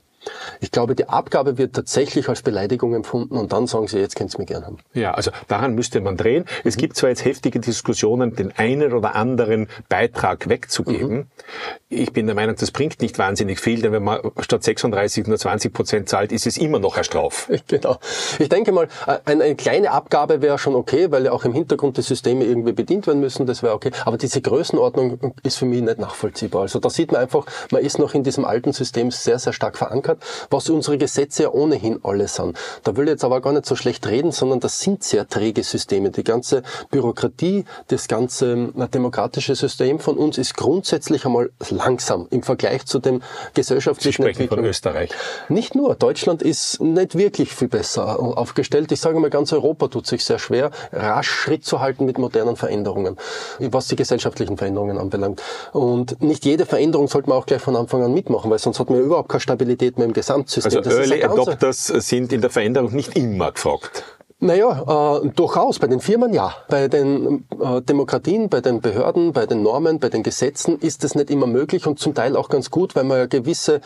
Ich 0.60 0.72
glaube, 0.72 0.96
die 0.96 1.10
Abgabe 1.10 1.58
wird 1.58 1.74
tatsächlich 1.74 2.30
als 2.30 2.42
Beleidigung 2.42 2.94
empfunden 2.94 3.38
und 3.38 3.52
dann 3.52 3.68
sagen 3.68 3.88
sie, 3.88 4.00
jetzt 4.00 4.16
könnt 4.16 4.34
ihr 4.34 4.40
mir 4.40 4.46
gern 4.46 4.66
haben. 4.66 4.78
Ja, 4.94 5.14
also 5.14 5.32
daran 5.48 5.74
müsste 5.74 6.02
man 6.02 6.18
drehen. 6.18 6.46
Es 6.64 6.78
gibt 6.78 6.96
zwar 6.96 7.10
jetzt 7.10 7.26
heftige 7.26 7.60
Diskussionen, 7.60 8.36
den 8.36 8.52
einen 8.56 8.94
oder 8.94 9.16
anderen 9.16 9.68
Beitrag 9.90 10.48
wegzugeben. 10.50 11.18
Mhm. 11.18 11.28
Ich 11.90 12.14
bin 12.14 12.28
der 12.28 12.36
Meinung, 12.36 12.56
das 12.56 12.72
bringt 12.72 13.02
nicht 13.02 13.18
wahnsinnig 13.18 13.60
viel, 13.60 13.82
denn 13.82 13.92
wenn 13.92 14.04
man 14.04 14.20
statt 14.40 14.64
36 14.64 15.28
nur 15.28 15.38
20 15.38 15.74
Prozent 15.74 16.10
zahlt, 16.10 16.32
ist 16.32 16.46
es 16.46 16.58
immer 16.58 16.80
noch 16.80 16.98
ein 16.98 17.04
Straf. 17.04 17.50
Genau. 17.68 17.98
Ich 18.38 18.50
denke 18.50 18.74
mal, 18.74 18.88
eine 19.24 19.56
kleine 19.56 19.92
Abgabe 19.92 20.42
wäre 20.42 20.58
schon 20.58 20.76
okay, 20.76 21.10
weil 21.10 21.24
ja 21.26 21.32
auch 21.32 21.46
im 21.46 21.54
Hintergrund 21.54 21.96
die 21.96 22.02
Systeme 22.02 22.44
irgendwie 22.44 22.74
bedient 22.74 23.08
werden 23.08 23.22
müssen, 23.22 23.46
das 23.46 23.64
wäre 23.64 23.74
okay. 23.74 23.92
Aber 24.04 24.18
diese 24.18 24.42
Größenordnung 24.42 25.34
ist 25.44 25.58
für 25.58 25.66
mich 25.66 25.82
nicht 25.82 26.00
nachvollziehbar. 26.00 26.64
Also 26.64 26.80
da 26.80 26.90
sieht 26.90 27.14
man 27.14 27.22
einfach, 27.22 27.46
man 27.72 27.82
ist 27.82 27.98
noch 27.98 28.14
in 28.14 28.24
diesem 28.24 28.44
alten 28.44 28.74
System 28.74 29.10
sehr, 29.12 29.40
sehr 29.40 29.54
stark 29.54 29.78
verankert 29.78 30.11
was 30.50 30.70
unsere 30.70 30.98
Gesetze 30.98 31.44
ja 31.44 31.52
ohnehin 31.52 32.00
alle 32.04 32.28
sind. 32.28 32.58
Da 32.84 32.96
will 32.96 33.06
ich 33.06 33.12
jetzt 33.12 33.24
aber 33.24 33.42
gar 33.42 33.54
nicht 33.54 33.66
so 33.66 33.76
schlecht 33.76 34.08
reden, 34.08 34.32
sondern 34.32 34.60
das 34.60 34.80
sind 34.80 35.04
sehr 35.04 35.28
träge 35.28 35.64
Systeme. 35.64 36.12
Die 36.12 36.24
ganze 36.24 36.64
Bürokratie, 36.90 37.66
das 37.88 38.08
ganze 38.08 38.70
demokratische 38.94 39.56
System 39.56 40.00
von 40.00 40.18
uns 40.18 40.38
ist 40.38 40.56
grundsätzlich 40.56 41.26
einmal 41.26 41.52
langsam 41.70 42.28
im 42.30 42.44
Vergleich 42.44 42.86
zu 42.86 43.00
dem 43.00 43.22
gesellschaftlichen 43.54 44.24
Sie 44.24 44.32
sprechen 44.34 44.50
von 44.50 44.66
Österreich. 44.66 45.12
Nicht 45.50 45.76
nur. 45.76 45.96
Deutschland 45.96 46.42
ist 46.42 46.82
nicht 46.82 47.18
wirklich 47.18 47.54
viel 47.54 47.68
besser 47.68 48.20
aufgestellt. 48.20 48.92
Ich 48.92 49.02
sage 49.02 49.20
mal, 49.20 49.30
ganz 49.30 49.54
Europa 49.54 49.88
tut 49.88 50.08
sich 50.08 50.24
sehr 50.24 50.40
schwer, 50.40 50.72
rasch 50.92 51.30
Schritt 51.30 51.66
zu 51.66 51.80
halten 51.80 52.06
mit 52.06 52.18
modernen 52.18 52.56
Veränderungen, 52.56 53.18
was 53.60 53.88
die 53.88 53.96
gesellschaftlichen 53.96 54.58
Veränderungen 54.58 54.98
anbelangt. 54.98 55.42
Und 55.74 56.22
nicht 56.22 56.46
jede 56.46 56.66
Veränderung 56.66 57.08
sollte 57.08 57.30
man 57.30 57.38
auch 57.38 57.46
gleich 57.46 57.62
von 57.62 57.76
Anfang 57.76 58.04
an 58.04 58.14
mitmachen, 58.14 58.52
weil 58.52 58.60
sonst 58.60 58.80
hat 58.80 58.90
man 58.90 59.00
überhaupt 59.00 59.30
keine 59.30 59.42
Stabilität 59.42 59.98
mehr 60.02 60.08
im 60.08 60.14
Gesamtsystem. 60.14 60.80
Also 60.80 60.92
Early 60.92 61.24
Adopters 61.24 61.88
sind 61.88 62.34
in 62.34 62.42
der 62.42 62.50
Veränderung 62.50 62.94
nicht 62.94 63.16
immer 63.16 63.52
gefragt. 63.52 64.04
Naja, 64.44 65.20
äh, 65.22 65.30
durchaus. 65.36 65.78
Bei 65.78 65.86
den 65.86 66.00
Firmen 66.00 66.34
ja. 66.34 66.52
Bei 66.68 66.88
den 66.88 67.46
äh, 67.62 67.80
Demokratien, 67.84 68.50
bei 68.50 68.60
den 68.60 68.82
Behörden, 68.82 69.34
bei 69.34 69.46
den 69.46 69.62
Normen, 69.62 70.00
bei 70.00 70.10
den 70.10 70.24
Gesetzen 70.24 70.80
ist 70.80 71.04
es 71.04 71.14
nicht 71.14 71.30
immer 71.30 71.46
möglich 71.46 71.86
und 71.86 72.00
zum 72.00 72.16
Teil 72.16 72.36
auch 72.36 72.50
ganz 72.50 72.72
gut, 72.72 72.96
weil 72.96 73.04
man 73.04 73.20
ja 73.20 73.26
gewisse 73.28 73.82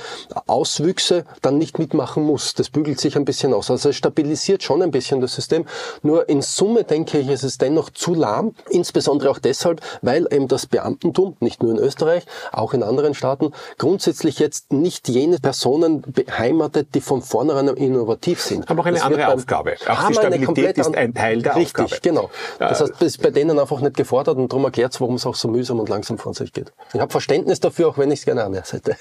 Auswüchse 0.47 1.25
dann 1.41 1.57
nicht 1.57 1.77
mitmachen 1.77 2.23
muss. 2.23 2.53
Das 2.53 2.69
bügelt 2.69 3.01
sich 3.01 3.17
ein 3.17 3.25
bisschen 3.25 3.53
aus. 3.53 3.69
Also 3.69 3.89
es 3.89 3.97
stabilisiert 3.97 4.63
schon 4.63 4.81
ein 4.81 4.91
bisschen 4.91 5.19
das 5.19 5.35
System. 5.35 5.65
Nur 6.03 6.29
in 6.29 6.41
Summe 6.41 6.85
denke 6.85 7.17
ich, 7.19 7.27
ist 7.29 7.43
es 7.43 7.57
dennoch 7.57 7.89
zu 7.89 8.13
lahm. 8.13 8.53
Insbesondere 8.69 9.29
auch 9.31 9.39
deshalb, 9.39 9.81
weil 10.01 10.25
eben 10.31 10.47
das 10.47 10.67
Beamtentum, 10.67 11.35
nicht 11.41 11.63
nur 11.63 11.73
in 11.73 11.79
Österreich, 11.79 12.25
auch 12.53 12.73
in 12.73 12.81
anderen 12.81 13.13
Staaten, 13.13 13.51
grundsätzlich 13.77 14.39
jetzt 14.39 14.71
nicht 14.71 15.09
jene 15.09 15.39
Personen 15.39 16.01
beheimatet, 16.01 16.95
die 16.95 17.01
von 17.01 17.21
vornherein 17.21 17.67
innovativ 17.67 18.41
sind. 18.41 18.69
Haben 18.69 18.79
auch 18.79 18.85
eine 18.85 18.97
Das 18.97 19.05
andere 19.05 19.21
beim- 19.21 19.35
Aufgabe. 19.35 19.75
Auch 19.87 19.99
komplett 20.45 20.77
ist 20.77 20.95
ein 20.95 21.13
Teil 21.13 21.41
der 21.41 21.55
Richtig, 21.55 21.83
Aufgabe. 21.85 22.01
genau. 22.01 22.29
Das 22.59 22.81
heißt, 22.81 22.93
das 22.93 23.01
ist 23.01 23.21
bei 23.21 23.31
denen 23.31 23.57
einfach 23.59 23.81
nicht 23.81 23.97
gefordert 23.97 24.37
und 24.37 24.51
darum 24.51 24.65
erklärt 24.65 24.93
es, 24.93 25.01
warum 25.01 25.15
es 25.15 25.25
auch 25.25 25.35
so 25.35 25.47
mühsam 25.47 25.79
und 25.79 25.89
langsam 25.89 26.17
vor 26.17 26.33
sich 26.33 26.53
geht. 26.53 26.71
Ich 26.93 26.99
habe 26.99 27.11
Verständnis 27.11 27.59
dafür, 27.59 27.87
auch 27.89 27.97
wenn 27.97 28.11
ich 28.11 28.19
es 28.19 28.25
gerne 28.25 28.43
anders 28.43 28.73
hätte. 28.73 28.95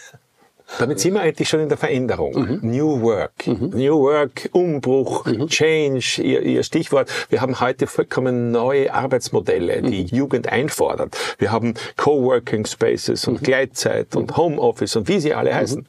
Damit 0.78 0.98
sind 0.98 1.12
wir 1.12 1.20
eigentlich 1.20 1.46
schon 1.48 1.60
in 1.60 1.68
der 1.68 1.76
Veränderung. 1.76 2.32
Mhm. 2.34 2.58
New 2.62 3.02
Work. 3.02 3.46
New 3.46 4.00
Work, 4.00 4.48
Umbruch, 4.52 5.26
Mhm. 5.26 5.46
Change, 5.48 6.22
ihr, 6.22 6.40
ihr 6.40 6.62
Stichwort. 6.62 7.10
Wir 7.28 7.42
haben 7.42 7.60
heute 7.60 7.86
vollkommen 7.86 8.50
neue 8.50 8.92
Arbeitsmodelle, 8.92 9.82
die 9.82 10.04
Mhm. 10.04 10.08
Jugend 10.08 10.48
einfordert. 10.50 11.16
Wir 11.38 11.52
haben 11.52 11.74
Coworking 11.98 12.64
Spaces 12.64 13.28
und 13.28 13.42
Mhm. 13.42 13.44
Gleitzeit 13.44 14.16
und 14.16 14.38
Homeoffice 14.38 14.96
und 14.96 15.06
wie 15.06 15.20
sie 15.20 15.34
alle 15.34 15.54
heißen. 15.54 15.86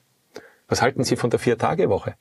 Was 0.67 0.81
halten 0.81 1.05
Sie 1.05 1.15
von 1.15 1.29
der 1.29 1.39
Vier-Tage-Woche? 1.39 2.15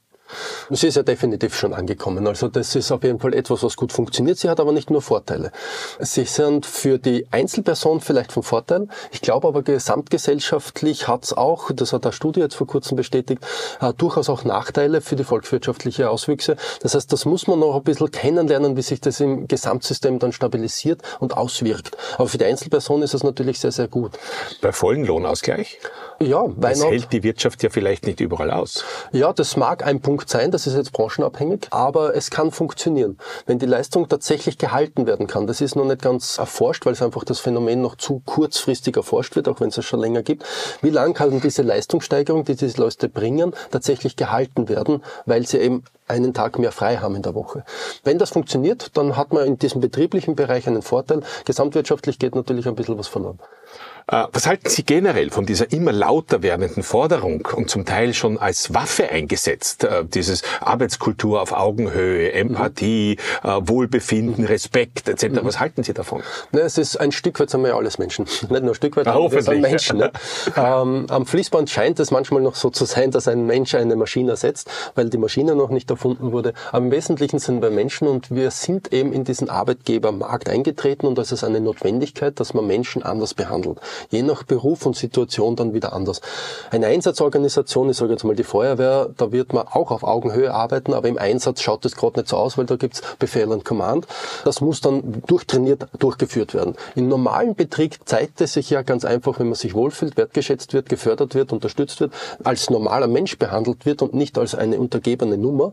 Sie 0.70 0.88
ist 0.88 0.96
ja 0.96 1.02
definitiv 1.02 1.56
schon 1.56 1.74
angekommen. 1.74 2.26
Also 2.26 2.48
das 2.48 2.74
ist 2.74 2.90
auf 2.92 3.02
jeden 3.02 3.20
Fall 3.20 3.34
etwas, 3.34 3.62
was 3.62 3.76
gut 3.76 3.92
funktioniert. 3.92 4.38
Sie 4.38 4.48
hat 4.48 4.60
aber 4.60 4.72
nicht 4.72 4.90
nur 4.90 5.02
Vorteile. 5.02 5.52
Sie 6.00 6.24
sind 6.24 6.66
für 6.66 6.98
die 6.98 7.26
Einzelperson 7.30 8.00
vielleicht 8.00 8.32
von 8.32 8.42
Vorteil. 8.42 8.88
Ich 9.12 9.20
glaube 9.20 9.48
aber 9.48 9.62
gesamtgesellschaftlich 9.62 11.08
hat 11.08 11.24
es 11.24 11.32
auch, 11.32 11.70
das 11.72 11.92
hat 11.92 12.04
eine 12.04 12.12
Studie 12.12 12.40
jetzt 12.40 12.54
vor 12.54 12.66
kurzem 12.66 12.96
bestätigt, 12.96 13.42
äh, 13.80 13.92
durchaus 13.92 14.28
auch 14.28 14.44
Nachteile 14.44 15.00
für 15.00 15.16
die 15.16 15.24
volkswirtschaftliche 15.24 16.10
Auswüchse. 16.10 16.56
Das 16.80 16.94
heißt, 16.94 17.12
das 17.12 17.24
muss 17.24 17.46
man 17.46 17.58
noch 17.58 17.76
ein 17.76 17.82
bisschen 17.82 18.10
kennenlernen, 18.10 18.76
wie 18.76 18.82
sich 18.82 19.00
das 19.00 19.20
im 19.20 19.48
Gesamtsystem 19.48 20.18
dann 20.18 20.32
stabilisiert 20.32 21.02
und 21.20 21.36
auswirkt. 21.36 21.96
Aber 22.16 22.28
für 22.28 22.38
die 22.38 22.44
Einzelperson 22.44 23.02
ist 23.02 23.14
es 23.14 23.22
natürlich 23.22 23.60
sehr, 23.60 23.72
sehr 23.72 23.88
gut. 23.88 24.12
Bei 24.60 24.72
vollen 24.72 25.04
Lohnausgleich? 25.04 25.78
Ja, 26.20 26.44
weil 26.56 26.74
Das 26.74 26.84
hält 26.84 27.12
die 27.12 27.22
Wirtschaft 27.22 27.62
ja 27.62 27.70
vielleicht 27.70 28.06
nicht 28.06 28.20
überall 28.20 28.50
aus. 28.50 28.84
Ja, 29.12 29.32
das 29.32 29.56
mag 29.56 29.84
ein 29.84 30.00
Punkt 30.00 30.23
sein, 30.28 30.50
das 30.50 30.66
ist 30.66 30.74
jetzt 30.74 30.92
branchenabhängig, 30.92 31.68
aber 31.70 32.14
es 32.14 32.30
kann 32.30 32.50
funktionieren. 32.50 33.18
Wenn 33.46 33.58
die 33.58 33.66
Leistung 33.66 34.08
tatsächlich 34.08 34.58
gehalten 34.58 35.06
werden 35.06 35.26
kann, 35.26 35.46
das 35.46 35.60
ist 35.60 35.76
noch 35.76 35.84
nicht 35.84 36.02
ganz 36.02 36.38
erforscht, 36.38 36.86
weil 36.86 36.92
es 36.92 37.02
einfach 37.02 37.24
das 37.24 37.40
Phänomen 37.40 37.80
noch 37.80 37.96
zu 37.96 38.22
kurzfristig 38.24 38.96
erforscht 38.96 39.36
wird, 39.36 39.48
auch 39.48 39.60
wenn 39.60 39.68
es 39.68 39.78
es 39.78 39.84
schon 39.84 40.00
länger 40.00 40.22
gibt. 40.22 40.44
Wie 40.82 40.90
lang 40.90 41.14
kann 41.14 41.40
diese 41.40 41.62
Leistungssteigerung, 41.62 42.44
die 42.44 42.56
diese 42.56 42.80
Leute 42.80 43.08
bringen, 43.08 43.52
tatsächlich 43.70 44.16
gehalten 44.16 44.68
werden, 44.68 45.02
weil 45.26 45.46
sie 45.46 45.58
eben 45.58 45.84
einen 46.06 46.34
Tag 46.34 46.58
mehr 46.58 46.72
frei 46.72 46.96
haben 46.98 47.16
in 47.16 47.22
der 47.22 47.34
Woche. 47.34 47.64
Wenn 48.02 48.18
das 48.18 48.30
funktioniert, 48.30 48.96
dann 48.96 49.16
hat 49.16 49.32
man 49.32 49.46
in 49.46 49.58
diesem 49.58 49.80
betrieblichen 49.80 50.34
Bereich 50.36 50.66
einen 50.66 50.82
Vorteil. 50.82 51.22
Gesamtwirtschaftlich 51.44 52.18
geht 52.18 52.34
natürlich 52.34 52.66
ein 52.66 52.74
bisschen 52.74 52.98
was 52.98 53.08
verloren. 53.08 53.38
Äh, 54.06 54.24
Was 54.32 54.46
halten 54.46 54.68
Sie 54.68 54.84
generell 54.84 55.30
von 55.30 55.46
dieser 55.46 55.72
immer 55.72 55.90
lauter 55.90 56.42
werdenden 56.42 56.82
Forderung 56.82 57.48
und 57.56 57.70
zum 57.70 57.86
Teil 57.86 58.12
schon 58.12 58.36
als 58.38 58.74
Waffe 58.74 59.08
eingesetzt, 59.08 59.84
äh, 59.84 60.04
dieses 60.04 60.42
Arbeitskultur 60.60 61.40
auf 61.40 61.52
Augenhöhe, 61.52 62.32
Empathie, 62.32 63.16
äh, 63.42 63.48
Wohlbefinden, 63.62 64.44
Respekt 64.44 65.08
etc. 65.08 65.38
Was 65.42 65.58
halten 65.58 65.82
Sie 65.82 65.94
davon? 65.94 66.22
Ne, 66.52 66.60
es 66.60 66.76
ist 66.76 66.96
ein 66.98 67.12
Stück 67.12 67.40
weit 67.40 67.48
sind 67.48 67.62
wir 67.62 67.68
ja 67.70 67.76
alles 67.76 67.96
Menschen. 67.98 68.24
Nicht 68.50 68.50
nur 68.50 68.72
ein 68.72 68.74
Stück 68.74 68.96
weit, 68.98 69.06
Ja, 69.06 69.32
wir 69.32 69.42
sind. 69.42 69.60
Menschen. 69.62 69.96
Ne? 69.98 70.12
ähm, 70.54 71.06
am 71.08 71.24
Fließband 71.24 71.70
scheint 71.70 71.98
es 71.98 72.10
manchmal 72.10 72.42
noch 72.42 72.56
so 72.56 72.68
zu 72.68 72.84
sein, 72.84 73.10
dass 73.10 73.26
ein 73.26 73.46
Mensch 73.46 73.74
eine 73.74 73.96
Maschine 73.96 74.32
ersetzt, 74.32 74.70
weil 74.94 75.08
die 75.08 75.18
Maschine 75.18 75.54
noch 75.56 75.70
nicht 75.70 75.90
erfunden 75.94 76.32
wurde. 76.32 76.52
Aber 76.70 76.84
im 76.84 76.90
Wesentlichen 76.90 77.38
sind 77.38 77.62
wir 77.62 77.70
Menschen 77.70 78.06
und 78.08 78.30
wir 78.30 78.50
sind 78.50 78.92
eben 78.92 79.12
in 79.12 79.24
diesen 79.24 79.48
Arbeitgebermarkt 79.48 80.48
eingetreten 80.48 81.06
und 81.06 81.16
das 81.18 81.32
ist 81.32 81.44
eine 81.44 81.60
Notwendigkeit, 81.60 82.38
dass 82.38 82.54
man 82.54 82.66
Menschen 82.66 83.02
anders 83.02 83.34
behandelt. 83.34 83.78
Je 84.10 84.22
nach 84.22 84.42
Beruf 84.42 84.86
und 84.86 84.96
Situation 84.96 85.56
dann 85.56 85.74
wieder 85.74 85.92
anders. 85.92 86.20
Eine 86.70 86.86
Einsatzorganisation, 86.86 87.90
ich 87.90 87.96
sage 87.96 88.12
jetzt 88.12 88.24
mal 88.24 88.36
die 88.36 88.44
Feuerwehr, 88.44 89.10
da 89.16 89.32
wird 89.32 89.52
man 89.52 89.66
auch 89.66 89.90
auf 89.90 90.04
Augenhöhe 90.04 90.52
arbeiten, 90.52 90.94
aber 90.94 91.08
im 91.08 91.18
Einsatz 91.18 91.60
schaut 91.60 91.84
es 91.84 91.96
gerade 91.96 92.20
nicht 92.20 92.28
so 92.28 92.36
aus, 92.36 92.58
weil 92.58 92.66
da 92.66 92.76
gibt's 92.76 93.02
Befehl 93.18 93.48
und 93.48 93.64
Command. 93.64 94.06
Das 94.44 94.60
muss 94.60 94.80
dann 94.80 95.22
durchtrainiert 95.26 95.86
durchgeführt 95.98 96.54
werden. 96.54 96.74
Im 96.94 97.08
normalen 97.08 97.54
Betrieb 97.54 97.96
zeigt 98.04 98.40
es 98.40 98.54
sich 98.54 98.70
ja 98.70 98.82
ganz 98.82 99.04
einfach, 99.04 99.38
wenn 99.38 99.46
man 99.46 99.54
sich 99.54 99.74
wohlfühlt, 99.74 100.16
wertgeschätzt 100.16 100.72
wird, 100.72 100.88
gefördert 100.88 101.34
wird, 101.34 101.52
unterstützt 101.52 102.00
wird, 102.00 102.12
als 102.42 102.70
normaler 102.70 103.06
Mensch 103.06 103.38
behandelt 103.38 103.86
wird 103.86 104.02
und 104.02 104.14
nicht 104.14 104.38
als 104.38 104.54
eine 104.54 104.78
untergebene 104.78 105.38
Nummer, 105.38 105.72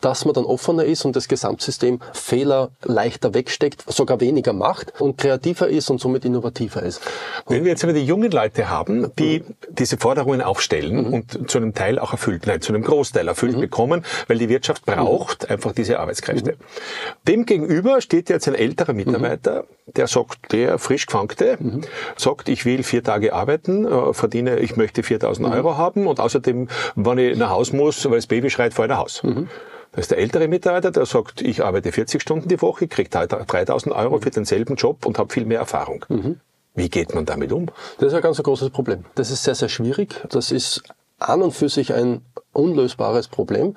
dass 0.00 0.24
man 0.24 0.34
dann 0.34 0.44
offener 0.44 0.84
ist 0.84 1.04
und 1.04 1.16
das 1.16 1.28
Gesamtsystem 1.28 2.00
Fehler 2.12 2.70
leichter 2.84 3.34
wegsteckt, 3.34 3.84
sogar 3.86 4.20
weniger 4.20 4.52
macht 4.52 5.00
und 5.00 5.18
kreativer 5.18 5.68
ist 5.68 5.90
und 5.90 6.00
somit 6.00 6.24
innovativer 6.24 6.82
ist. 6.82 7.00
Wenn 7.46 7.64
wir 7.64 7.70
jetzt 7.70 7.84
aber 7.84 7.92
die 7.92 8.04
jungen 8.04 8.30
Leute 8.30 8.68
haben, 8.68 9.10
die 9.18 9.42
diese 9.68 9.96
Forderungen 9.96 10.42
aufstellen 10.42 11.06
und 11.06 11.50
zu 11.50 11.58
einem 11.58 11.74
Teil 11.74 11.98
auch 11.98 12.12
erfüllt, 12.12 12.46
nein, 12.46 12.60
zu 12.60 12.72
einem 12.72 12.82
Großteil 12.82 13.26
erfüllt 13.28 13.60
bekommen, 13.60 14.04
weil 14.28 14.38
die 14.38 14.48
Wirtschaft 14.48 14.84
braucht 14.86 15.50
einfach 15.50 15.72
diese 15.72 15.98
Arbeitskräfte. 15.98 16.56
Dem 17.26 17.46
gegenüber 17.46 18.00
steht 18.00 18.28
jetzt 18.28 18.48
ein 18.48 18.54
älterer 18.54 18.92
Mitarbeiter, 18.92 19.64
der 19.86 20.06
sagt, 20.06 20.52
der 20.52 20.78
frisch 20.78 21.06
gefangte, 21.06 21.58
sagt, 22.16 22.48
ich 22.48 22.64
will 22.64 22.82
vier 22.82 23.02
Tage 23.02 23.32
arbeiten, 23.32 23.86
äh, 23.86 24.12
verdiene, 24.12 24.58
ich 24.58 24.76
möchte 24.76 25.02
4000 25.02 25.48
Euro 25.48 25.76
haben 25.76 26.06
und 26.06 26.20
außerdem, 26.20 26.68
wenn 26.96 27.18
ich 27.18 27.36
nach 27.36 27.50
Haus 27.50 27.72
muss, 27.72 28.04
weil 28.04 28.16
das 28.16 28.26
Baby 28.26 28.50
schreit, 28.50 28.74
fahr 28.74 28.86
ich 28.86 28.90
nach 28.90 28.98
Haus. 28.98 29.22
Das 29.92 30.02
ist 30.02 30.10
der 30.10 30.18
ältere 30.18 30.46
Mitarbeiter, 30.48 30.90
der 30.90 31.06
sagt, 31.06 31.40
ich 31.40 31.64
arbeite 31.64 31.90
40 31.90 32.20
Stunden 32.20 32.48
die 32.48 32.60
Woche, 32.60 32.86
kriege 32.86 33.08
3000 33.08 33.94
Euro 33.94 34.18
für 34.20 34.30
denselben 34.30 34.76
Job 34.76 35.06
und 35.06 35.18
habe 35.18 35.32
viel 35.32 35.46
mehr 35.46 35.60
Erfahrung. 35.60 36.04
Wie 36.74 36.90
geht 36.90 37.14
man 37.14 37.24
damit 37.24 37.52
um? 37.52 37.70
Das 37.98 38.08
ist 38.08 38.14
ein 38.14 38.20
ganz 38.22 38.42
großes 38.42 38.70
Problem. 38.70 39.06
Das 39.14 39.30
ist 39.30 39.44
sehr, 39.44 39.54
sehr 39.54 39.70
schwierig. 39.70 40.22
Das 40.28 40.52
ist 40.52 40.82
an 41.18 41.40
und 41.40 41.52
für 41.52 41.70
sich 41.70 41.94
ein 41.94 42.20
unlösbares 42.52 43.28
Problem. 43.28 43.74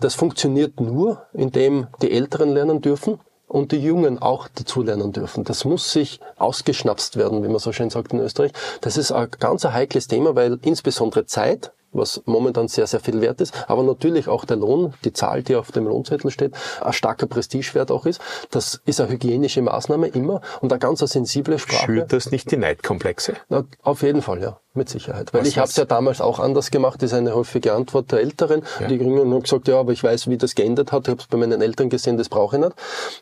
Das 0.00 0.14
funktioniert 0.14 0.80
nur, 0.80 1.26
indem 1.34 1.88
die 2.00 2.10
Älteren 2.12 2.48
lernen 2.50 2.80
dürfen 2.80 3.20
und 3.46 3.72
die 3.72 3.82
Jungen 3.82 4.18
auch 4.18 4.48
dazulernen 4.48 5.12
dürfen. 5.12 5.44
Das 5.44 5.64
muss 5.64 5.92
sich 5.92 6.20
ausgeschnapst 6.36 7.16
werden, 7.16 7.42
wie 7.42 7.48
man 7.48 7.58
so 7.58 7.72
schön 7.72 7.90
sagt 7.90 8.12
in 8.12 8.20
Österreich. 8.20 8.52
Das 8.80 8.96
ist 8.96 9.12
ein 9.12 9.28
ganz 9.38 9.64
heikles 9.64 10.06
Thema, 10.06 10.34
weil 10.34 10.58
insbesondere 10.62 11.26
Zeit, 11.26 11.72
was 11.92 12.22
momentan 12.26 12.68
sehr, 12.68 12.86
sehr 12.86 13.00
viel 13.00 13.20
wert 13.20 13.40
ist, 13.40 13.54
aber 13.68 13.82
natürlich 13.82 14.28
auch 14.28 14.44
der 14.44 14.56
Lohn, 14.56 14.94
die 15.04 15.12
Zahl, 15.12 15.42
die 15.42 15.56
auf 15.56 15.72
dem 15.72 15.86
Lohnzettel 15.86 16.30
steht, 16.30 16.54
ein 16.80 16.92
starker 16.92 17.26
Prestigewert 17.26 17.90
auch 17.90 18.06
ist. 18.06 18.20
Das 18.50 18.80
ist 18.84 19.00
eine 19.00 19.10
hygienische 19.10 19.62
Maßnahme 19.62 20.08
immer 20.08 20.40
und 20.60 20.72
eine 20.72 20.78
ganz 20.78 21.00
eine 21.00 21.08
sensible 21.08 21.58
Sprache. 21.58 21.86
Schürt 21.86 22.12
das 22.12 22.30
nicht 22.30 22.50
die 22.50 22.56
Neidkomplexe? 22.56 23.34
Na, 23.48 23.64
auf 23.82 24.02
jeden 24.02 24.22
Fall, 24.22 24.40
ja, 24.42 24.60
mit 24.74 24.88
Sicherheit. 24.88 25.32
Weil 25.32 25.42
Was- 25.42 25.48
ich 25.48 25.58
habe 25.58 25.68
es 25.68 25.76
ja 25.76 25.84
damals 25.84 26.20
auch 26.20 26.38
anders 26.38 26.70
gemacht, 26.70 27.02
das 27.02 27.12
ist 27.12 27.18
eine 27.18 27.34
häufige 27.34 27.72
Antwort 27.72 28.12
der 28.12 28.20
Älteren. 28.20 28.62
Die 28.88 28.94
Jüngeren 28.94 29.30
haben 29.32 29.42
gesagt, 29.42 29.66
ja, 29.68 29.78
aber 29.80 29.92
ich 29.92 30.02
weiß, 30.04 30.28
wie 30.28 30.36
das 30.36 30.54
geändert 30.54 30.92
hat, 30.92 31.04
ich 31.06 31.10
habe 31.10 31.20
es 31.20 31.26
bei 31.26 31.38
meinen 31.38 31.60
Eltern 31.62 31.88
gesehen, 31.88 32.16
das 32.18 32.28
brauche 32.28 32.56
ich 32.56 32.62
nicht. 32.62 32.74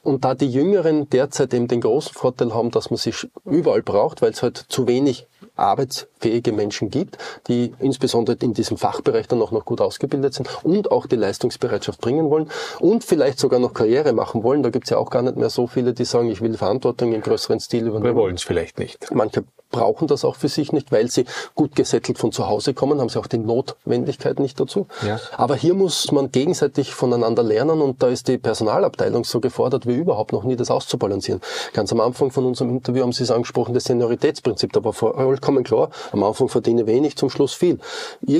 Und 0.02 0.24
da 0.24 0.34
die 0.34 0.50
Jüngeren 0.50 1.08
derzeit 1.08 1.54
eben 1.54 1.68
den 1.68 1.80
großen 1.80 2.12
Vorteil 2.12 2.52
haben, 2.54 2.70
dass 2.70 2.90
man 2.90 2.98
sich 2.98 3.26
überall 3.44 3.82
braucht, 3.82 4.22
weil 4.22 4.32
es 4.32 4.42
halt 4.42 4.64
zu 4.68 4.86
wenig 4.86 5.26
arbeitsfähige 5.56 6.52
Menschen 6.52 6.90
gibt, 6.90 7.16
die 7.48 7.72
insbesondere 7.78 8.36
in 8.40 8.52
diesem 8.56 8.76
Fachbereich 8.76 9.28
dann 9.28 9.40
auch 9.42 9.52
noch 9.52 9.64
gut 9.64 9.80
ausgebildet 9.80 10.34
sind 10.34 10.48
und 10.62 10.90
auch 10.90 11.06
die 11.06 11.16
Leistungsbereitschaft 11.16 12.00
bringen 12.00 12.30
wollen 12.30 12.50
und 12.80 13.04
vielleicht 13.04 13.38
sogar 13.38 13.60
noch 13.60 13.74
Karriere 13.74 14.12
machen 14.12 14.42
wollen. 14.42 14.62
Da 14.62 14.70
gibt 14.70 14.86
es 14.86 14.90
ja 14.90 14.98
auch 14.98 15.10
gar 15.10 15.22
nicht 15.22 15.36
mehr 15.36 15.50
so 15.50 15.66
viele, 15.66 15.92
die 15.92 16.04
sagen, 16.04 16.28
ich 16.30 16.40
will 16.40 16.56
Verantwortung 16.56 17.12
im 17.12 17.20
größeren 17.20 17.60
Stil 17.60 17.86
übernehmen. 17.86 18.04
Wir 18.04 18.16
wollen 18.16 18.36
es 18.36 18.42
vielleicht 18.42 18.78
nicht. 18.78 19.14
Manche 19.14 19.44
brauchen 19.70 20.08
das 20.08 20.24
auch 20.24 20.36
für 20.36 20.48
sich 20.48 20.72
nicht, 20.72 20.92
weil 20.92 21.10
sie 21.10 21.24
gut 21.54 21.74
gesettelt 21.74 22.18
von 22.18 22.32
zu 22.32 22.48
Hause 22.48 22.72
kommen, 22.72 23.00
haben 23.00 23.08
sie 23.08 23.18
auch 23.18 23.26
die 23.26 23.38
Notwendigkeit 23.38 24.38
nicht 24.38 24.58
dazu. 24.60 24.86
Ja. 25.06 25.20
Aber 25.36 25.54
hier 25.56 25.74
muss 25.74 26.10
man 26.12 26.30
gegenseitig 26.30 26.94
voneinander 26.94 27.42
lernen 27.42 27.82
und 27.82 28.02
da 28.02 28.08
ist 28.08 28.28
die 28.28 28.38
Personalabteilung 28.38 29.24
so 29.24 29.40
gefordert 29.40 29.86
wie 29.86 29.94
überhaupt 29.94 30.32
noch 30.32 30.44
nie, 30.44 30.56
das 30.56 30.70
auszubalancieren. 30.70 31.40
Ganz 31.72 31.92
am 31.92 32.00
Anfang 32.00 32.30
von 32.30 32.46
unserem 32.46 32.70
Interview 32.70 33.02
haben 33.02 33.12
Sie 33.12 33.24
es 33.24 33.30
angesprochen, 33.30 33.74
das 33.74 33.84
Senioritätsprinzip, 33.84 34.72
da 34.72 34.82
war 34.84 34.92
vollkommen 34.92 35.64
klar, 35.64 35.90
am 36.12 36.22
Anfang 36.22 36.48
verdiene 36.48 36.86
wenig, 36.86 37.16
zum 37.16 37.28
Schluss 37.28 37.52
viel. 37.52 37.78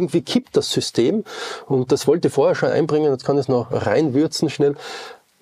Irgendwie 0.06 0.22
kippt 0.22 0.56
das 0.56 0.70
System 0.70 1.24
und 1.66 1.90
das 1.90 2.06
wollte 2.06 2.28
ich 2.28 2.34
vorher 2.34 2.54
schon 2.54 2.68
einbringen, 2.68 3.10
jetzt 3.10 3.24
kann 3.24 3.36
ich 3.38 3.42
es 3.42 3.48
noch 3.48 3.72
reinwürzen 3.72 4.48
schnell. 4.50 4.76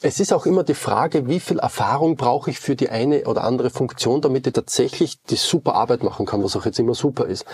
Es 0.01 0.21
ist 0.21 0.33
auch 0.33 0.47
immer 0.47 0.65
die 0.65 0.75
Frage, 0.75 1.29
wie 1.29 1.39
viel 1.39 1.59
Erfahrung 1.59 2.17
brauche 2.17 2.51
ich 2.51 2.59
für 2.59 2.75
die 2.75 2.89
eine 2.89 3.25
oder 3.25 3.45
andere 3.45 3.69
Funktion, 3.69 4.23
damit 4.23 4.47
ich 4.47 4.55
tatsächlich 4.55 5.23
die 5.25 5.37
super 5.37 5.75
Arbeit 5.75 6.03
machen 6.03 6.25
kann, 6.25 6.43
was 6.43 6.57
auch 6.57 6.65
jetzt 6.65 6.79
immer 6.79 6.95
super 6.95 7.27
ist. 7.27 7.45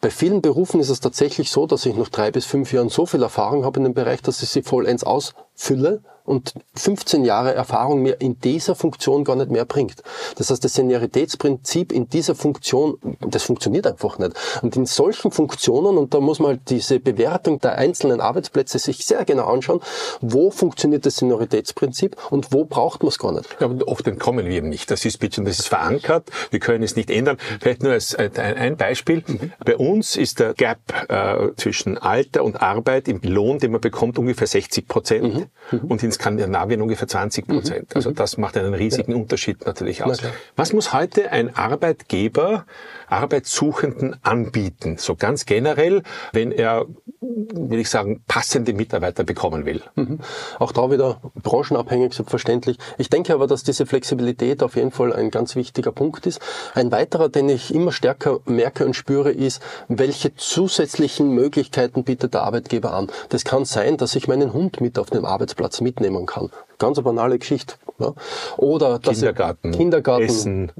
Bei 0.00 0.10
vielen 0.10 0.42
Berufen 0.42 0.80
ist 0.80 0.90
es 0.90 1.00
tatsächlich 1.00 1.50
so, 1.50 1.66
dass 1.66 1.86
ich 1.86 1.96
nach 1.96 2.08
drei 2.08 2.30
bis 2.30 2.44
fünf 2.44 2.72
Jahren 2.72 2.88
so 2.88 3.06
viel 3.06 3.22
Erfahrung 3.22 3.64
habe 3.64 3.78
in 3.78 3.84
dem 3.84 3.94
Bereich, 3.94 4.22
dass 4.22 4.42
ich 4.42 4.50
sie 4.50 4.62
vollends 4.62 5.04
ausfülle 5.04 6.02
und 6.26 6.54
15 6.74 7.24
Jahre 7.24 7.54
Erfahrung 7.54 8.02
mir 8.02 8.20
in 8.20 8.38
dieser 8.40 8.74
Funktion 8.74 9.24
gar 9.24 9.36
nicht 9.36 9.50
mehr 9.50 9.64
bringt. 9.64 10.02
Das 10.36 10.50
heißt, 10.50 10.62
das 10.62 10.74
Senioritätsprinzip 10.74 11.92
in 11.92 12.08
dieser 12.08 12.34
Funktion, 12.34 12.98
das 13.20 13.44
funktioniert 13.44 13.86
einfach 13.86 14.18
nicht. 14.18 14.32
Und 14.62 14.76
in 14.76 14.86
solchen 14.86 15.30
Funktionen, 15.30 15.96
und 15.96 16.12
da 16.12 16.20
muss 16.20 16.40
man 16.40 16.48
halt 16.48 16.60
diese 16.68 17.00
Bewertung 17.00 17.60
der 17.60 17.78
einzelnen 17.78 18.20
Arbeitsplätze 18.20 18.78
sich 18.78 19.06
sehr 19.06 19.24
genau 19.24 19.46
anschauen, 19.46 19.80
wo 20.20 20.50
funktioniert 20.50 21.06
das 21.06 21.16
Senioritätsprinzip 21.16 22.16
und 22.30 22.52
wo 22.52 22.64
braucht 22.64 23.02
man 23.02 23.08
es 23.08 23.18
gar 23.18 23.32
nicht. 23.32 23.56
Ja, 23.60 23.66
aber 23.66 23.86
oft 23.88 24.06
entkommen 24.06 24.46
wir 24.46 24.52
eben 24.52 24.68
nicht. 24.68 24.90
Das 24.90 25.04
ist 25.04 25.22
das 25.22 25.38
ist 25.38 25.68
verankert. 25.68 26.30
Wir 26.50 26.60
können 26.60 26.82
es 26.82 26.96
nicht 26.96 27.10
ändern. 27.10 27.38
Vielleicht 27.60 27.82
nur 27.82 27.92
als 27.92 28.14
ein 28.16 28.76
Beispiel. 28.76 29.22
Mhm. 29.26 29.52
Bei 29.64 29.76
uns 29.86 30.16
ist 30.16 30.40
der 30.40 30.54
Gap 30.54 30.78
äh, 31.08 31.54
zwischen 31.56 31.98
Alter 31.98 32.44
und 32.44 32.62
Arbeit 32.62 33.08
im 33.08 33.20
Lohn, 33.22 33.58
den 33.58 33.72
man 33.72 33.80
bekommt, 33.80 34.18
ungefähr 34.18 34.46
60 34.46 34.88
Prozent. 34.88 35.34
Mhm. 35.34 35.46
Mhm. 35.70 35.86
Und 35.88 36.02
in 36.02 36.12
Skandinavien 36.12 36.80
ungefähr 36.82 37.08
20 37.08 37.46
Prozent. 37.46 37.90
Mhm. 37.90 37.96
Also 37.96 38.10
das 38.10 38.36
macht 38.36 38.56
einen 38.56 38.74
riesigen 38.74 39.12
ja. 39.12 39.18
Unterschied 39.18 39.64
natürlich 39.66 40.02
aus. 40.02 40.22
Was 40.56 40.72
muss 40.72 40.92
heute 40.92 41.30
ein 41.32 41.54
Arbeitgeber 41.56 42.66
Arbeitssuchenden 43.08 44.16
anbieten? 44.22 44.96
So 44.98 45.14
ganz 45.14 45.46
generell, 45.46 46.02
wenn 46.32 46.52
er, 46.52 46.86
will 47.20 47.78
ich 47.78 47.90
sagen, 47.90 48.22
passende 48.26 48.72
Mitarbeiter 48.72 49.24
bekommen 49.24 49.64
will. 49.66 49.82
Mhm. 49.94 50.20
Auch 50.58 50.72
da 50.72 50.90
wieder 50.90 51.20
branchenabhängig, 51.34 52.14
selbstverständlich. 52.14 52.78
Ich 52.98 53.10
denke 53.10 53.34
aber, 53.34 53.46
dass 53.46 53.62
diese 53.62 53.86
Flexibilität 53.86 54.62
auf 54.62 54.76
jeden 54.76 54.90
Fall 54.90 55.12
ein 55.12 55.30
ganz 55.30 55.56
wichtiger 55.56 55.92
Punkt 55.92 56.26
ist. 56.26 56.40
Ein 56.74 56.90
weiterer, 56.92 57.28
den 57.28 57.48
ich 57.48 57.74
immer 57.74 57.92
stärker 57.92 58.40
merke 58.46 58.84
und 58.84 58.94
spüre, 58.94 59.30
ist, 59.30 59.62
welche 59.88 60.34
zusätzlichen 60.34 61.30
Möglichkeiten 61.30 62.04
bietet 62.04 62.34
der 62.34 62.42
Arbeitgeber 62.42 62.92
an. 62.92 63.08
Das 63.28 63.44
kann 63.44 63.64
sein, 63.64 63.96
dass 63.96 64.14
ich 64.16 64.28
meinen 64.28 64.52
Hund 64.52 64.80
mit 64.80 64.98
auf 64.98 65.10
dem 65.10 65.24
Arbeitsplatz 65.24 65.80
mitnehmen 65.80 66.26
kann. 66.26 66.50
Ganz 66.78 66.98
eine 66.98 67.04
banale 67.04 67.38
Geschichte. 67.38 67.74
Ja. 67.98 68.12
Oder 68.56 68.98
dass 68.98 69.14
Kindergarten, 69.14 69.72
Kindergarten 69.72 70.24
Essen 70.24 70.72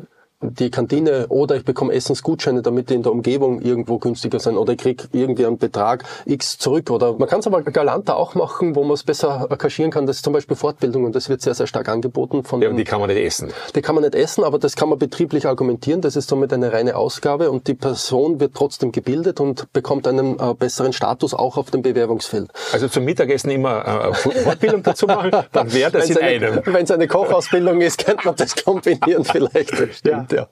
die 0.43 0.71
Kantine 0.71 1.29
oder 1.29 1.57
ich 1.57 1.65
bekomme 1.65 1.95
Essensgutscheine, 1.95 2.61
damit 2.61 2.91
die 2.91 2.95
in 2.95 3.03
der 3.03 3.13
Umgebung 3.13 3.63
irgendwo 3.63 3.99
günstiger 3.99 4.39
sind 4.39 4.59
oder 4.59 4.75
ich 4.75 4.79
kriege 4.79 5.05
irgendwie 5.13 5.47
einen 5.47 5.57
Betrag 5.57 6.05
X 6.27 6.59
zurück 6.59 6.91
oder 6.91 7.15
man 7.15 7.27
kann 7.27 7.41
es 7.41 7.47
aber 7.47 7.63
galanter 7.63 8.17
auch 8.17 8.35
machen, 8.35 8.77
wo 8.77 8.83
man 8.83 8.93
es 8.93 9.03
besser 9.03 9.49
kaschieren 9.57 9.91
kann. 9.91 10.07
Das 10.07 10.17
ist 10.17 10.25
zum 10.25 10.35
Beispiel 10.35 10.55
Fortbildung 10.55 11.05
und 11.05 11.17
das 11.17 11.31
wird 11.31 11.41
sehr, 11.41 11.55
sehr 11.55 11.67
stark 11.67 11.89
angeboten. 11.89 12.45
Von 12.45 12.61
ja, 12.61 12.69
und 12.69 12.77
die 12.77 12.85
kann 12.85 13.01
man 13.01 13.09
nicht 13.09 13.25
essen. 13.25 13.51
Die 13.75 13.81
kann 13.81 13.95
man 13.95 14.05
nicht 14.05 14.15
essen, 14.15 14.45
aber 14.45 14.59
das 14.59 14.77
kann 14.77 14.91
man 14.91 14.99
betrieblich 14.99 15.47
argumentieren. 15.47 16.03
Das 16.03 16.17
ist 16.17 16.29
somit 16.29 16.53
eine 16.53 16.71
reine 16.71 16.97
Ausgabe 16.97 17.51
und 17.51 17.67
die 17.67 17.75
Person 17.75 18.39
wird 18.39 18.55
trotzdem 18.55 18.93
gebildet 18.93 19.41
und 19.41 19.73
bekommt 19.73 20.07
einen 20.07 20.39
äh, 20.39 20.55
besseren 20.55 20.93
Status 20.93 21.33
auch 21.33 21.57
auf 21.57 21.71
dem 21.71 21.81
Bewerbungsfeld. 21.81 22.51
Also 22.73 22.89
zum 22.89 23.05
Mittagessen 23.05 23.51
immer 23.51 24.11
äh, 24.11 24.15
Fortbildung 24.15 24.83
dazu 24.83 25.07
machen, 25.07 25.31
dann 25.53 25.73
wäre 25.73 25.93
das 25.93 26.11
in 26.11 26.19
eine, 26.19 26.47
einem. 26.49 26.63
Wenn 26.67 26.85
es 26.85 26.91
eine 26.91 27.09
Kochausbildung 27.09 27.81
ist, 27.81 28.05
könnte 28.05 28.27
man 28.27 28.37
das 28.37 28.55
kombinieren 28.55 29.25
vielleicht. 29.25 30.05
Ja 30.05 30.26
ja. 30.33 30.49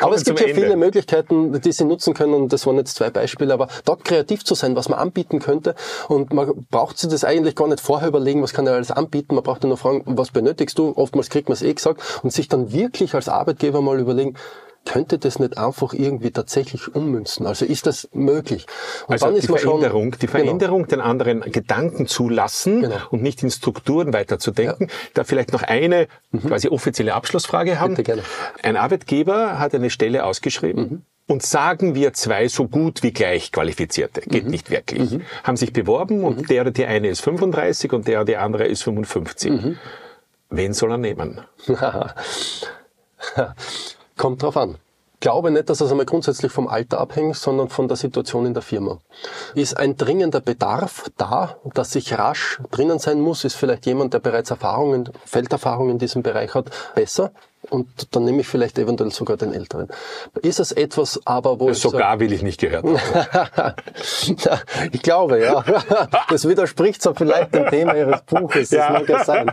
aber 0.00 0.14
es 0.14 0.24
gibt 0.24 0.40
ja 0.40 0.54
viele 0.54 0.76
Möglichkeiten, 0.76 1.60
die 1.60 1.72
Sie 1.72 1.84
nutzen 1.84 2.14
können. 2.14 2.34
Und 2.34 2.52
das 2.52 2.66
waren 2.66 2.76
jetzt 2.76 2.96
zwei 2.96 3.10
Beispiele. 3.10 3.54
Aber 3.54 3.68
dort 3.84 4.04
kreativ 4.04 4.44
zu 4.44 4.54
sein, 4.54 4.76
was 4.76 4.88
man 4.88 4.98
anbieten 4.98 5.38
könnte. 5.38 5.74
Und 6.08 6.32
man 6.32 6.66
braucht 6.70 6.98
sich 6.98 7.10
das 7.10 7.24
eigentlich 7.24 7.56
gar 7.56 7.68
nicht 7.68 7.80
vorher 7.80 8.08
überlegen, 8.08 8.42
was 8.42 8.52
kann 8.52 8.66
er 8.66 8.74
alles 8.74 8.90
anbieten. 8.90 9.34
Man 9.34 9.44
braucht 9.44 9.64
nur 9.64 9.76
fragen, 9.76 10.02
was 10.06 10.30
benötigst 10.30 10.78
du? 10.78 10.92
Oftmals 10.96 11.30
kriegt 11.30 11.48
man 11.48 11.54
es 11.54 11.62
eh 11.62 11.72
gesagt. 11.72 12.00
Und 12.22 12.32
sich 12.32 12.48
dann 12.48 12.72
wirklich 12.72 13.14
als 13.14 13.28
Arbeitgeber 13.28 13.80
mal 13.80 13.98
überlegen, 13.98 14.36
könnte 14.84 15.18
das 15.18 15.38
nicht 15.38 15.58
einfach 15.58 15.92
irgendwie 15.92 16.30
tatsächlich 16.30 16.94
ummünzen? 16.94 17.46
Also 17.46 17.64
ist 17.64 17.86
das 17.86 18.08
möglich? 18.12 18.66
Und 19.06 19.12
also 19.12 19.26
dann 19.26 19.36
ist 19.36 19.48
die 19.48 19.58
Veränderung, 19.58 20.12
die 20.12 20.18
genau. 20.18 20.30
Veränderung, 20.32 20.82
genau. 20.84 20.96
den 20.96 21.00
anderen 21.00 21.40
Gedanken 21.42 22.06
zulassen 22.06 22.82
genau. 22.82 22.96
und 23.10 23.22
nicht 23.22 23.42
in 23.42 23.50
Strukturen 23.50 24.12
weiterzudenken. 24.12 24.88
Ja. 24.88 24.94
Da 25.14 25.24
vielleicht 25.24 25.52
noch 25.52 25.62
eine 25.62 26.08
mhm. 26.30 26.40
quasi 26.40 26.68
offizielle 26.68 27.14
Abschlussfrage 27.14 27.78
haben. 27.78 27.94
Bitte 27.94 28.04
gerne. 28.04 28.22
Ein 28.62 28.76
Arbeitgeber 28.76 29.58
hat 29.58 29.74
eine 29.74 29.90
Stelle 29.90 30.24
ausgeschrieben. 30.24 30.82
Mhm. 30.82 31.02
Und 31.26 31.44
sagen 31.44 31.94
wir 31.94 32.12
zwei 32.12 32.48
so 32.48 32.66
gut 32.66 33.04
wie 33.04 33.12
gleich 33.12 33.52
qualifizierte, 33.52 34.22
geht 34.22 34.46
mhm. 34.46 34.50
nicht 34.50 34.70
wirklich, 34.70 35.12
mhm. 35.12 35.22
haben 35.44 35.56
sich 35.56 35.72
beworben 35.72 36.24
und 36.24 36.38
mhm. 36.38 36.46
der 36.46 36.62
oder 36.62 36.72
die 36.72 36.86
eine 36.86 37.06
ist 37.06 37.20
35 37.20 37.92
und 37.92 38.08
der 38.08 38.18
oder 38.18 38.24
die 38.24 38.36
andere 38.36 38.66
ist 38.66 38.82
55. 38.82 39.52
Mhm. 39.52 39.78
Wen 40.48 40.72
soll 40.72 40.90
er 40.90 40.98
nehmen? 40.98 41.42
Kommt 44.20 44.42
drauf 44.42 44.58
an. 44.58 44.76
Glaube 45.20 45.50
nicht, 45.50 45.70
dass 45.70 45.78
das 45.78 45.90
einmal 45.90 46.04
grundsätzlich 46.04 46.52
vom 46.52 46.68
Alter 46.68 47.00
abhängt, 47.00 47.36
sondern 47.36 47.70
von 47.70 47.88
der 47.88 47.96
Situation 47.96 48.44
in 48.44 48.52
der 48.52 48.62
Firma. 48.62 48.98
Ist 49.54 49.78
ein 49.78 49.96
dringender 49.96 50.42
Bedarf 50.42 51.10
da, 51.16 51.56
dass 51.72 51.94
ich 51.94 52.18
rasch 52.18 52.60
drinnen 52.70 52.98
sein 52.98 53.18
muss? 53.18 53.44
Ist 53.44 53.54
vielleicht 53.54 53.86
jemand, 53.86 54.12
der 54.12 54.18
bereits 54.18 54.50
Erfahrungen, 54.50 55.08
Felderfahrungen 55.24 55.92
in 55.92 55.98
diesem 55.98 56.22
Bereich 56.22 56.52
hat, 56.52 56.70
besser? 56.94 57.32
Und 57.68 58.14
dann 58.14 58.24
nehme 58.24 58.40
ich 58.40 58.48
vielleicht 58.48 58.78
eventuell 58.78 59.10
sogar 59.10 59.36
den 59.36 59.52
Älteren. 59.52 59.88
Ist 60.42 60.60
es 60.60 60.72
etwas 60.72 61.20
aber, 61.26 61.60
wo 61.60 61.70
ich 61.70 61.78
sogar 61.78 62.12
sage, 62.12 62.20
will 62.20 62.32
ich 62.32 62.42
nicht 62.42 62.60
gehört 62.60 62.84
ich 64.92 65.02
glaube, 65.02 65.42
ja. 65.42 65.62
Das 66.30 66.48
widerspricht 66.48 67.02
so 67.02 67.12
vielleicht 67.14 67.54
dem 67.54 67.68
Thema 67.68 67.94
Ihres 67.94 68.22
Buches. 68.22 68.70
Das 68.70 68.78
ja. 68.78 68.90
mag 68.90 69.08
ja 69.08 69.24
sein. 69.24 69.52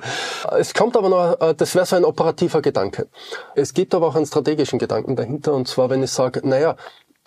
Es 0.58 0.74
kommt 0.74 0.96
aber 0.96 1.10
noch, 1.10 1.42
äh, 1.42 1.54
das 1.56 1.76
wäre 1.76 1.86
so 1.86 1.96
ein 1.96 2.06
operativer 2.06 2.62
Gedanke. 2.62 3.08
Es 3.56 3.74
gibt 3.74 3.94
aber 3.94 4.08
auch 4.08 4.16
einen 4.16 4.26
strategischen 4.26 4.80
Gedanken 4.80 5.16
dahinter 5.16 5.54
und 5.54 5.68
zwar, 5.68 5.90
wenn 5.90 6.02
ich 6.02 6.12
sage, 6.12 6.42
naja, 6.48 6.76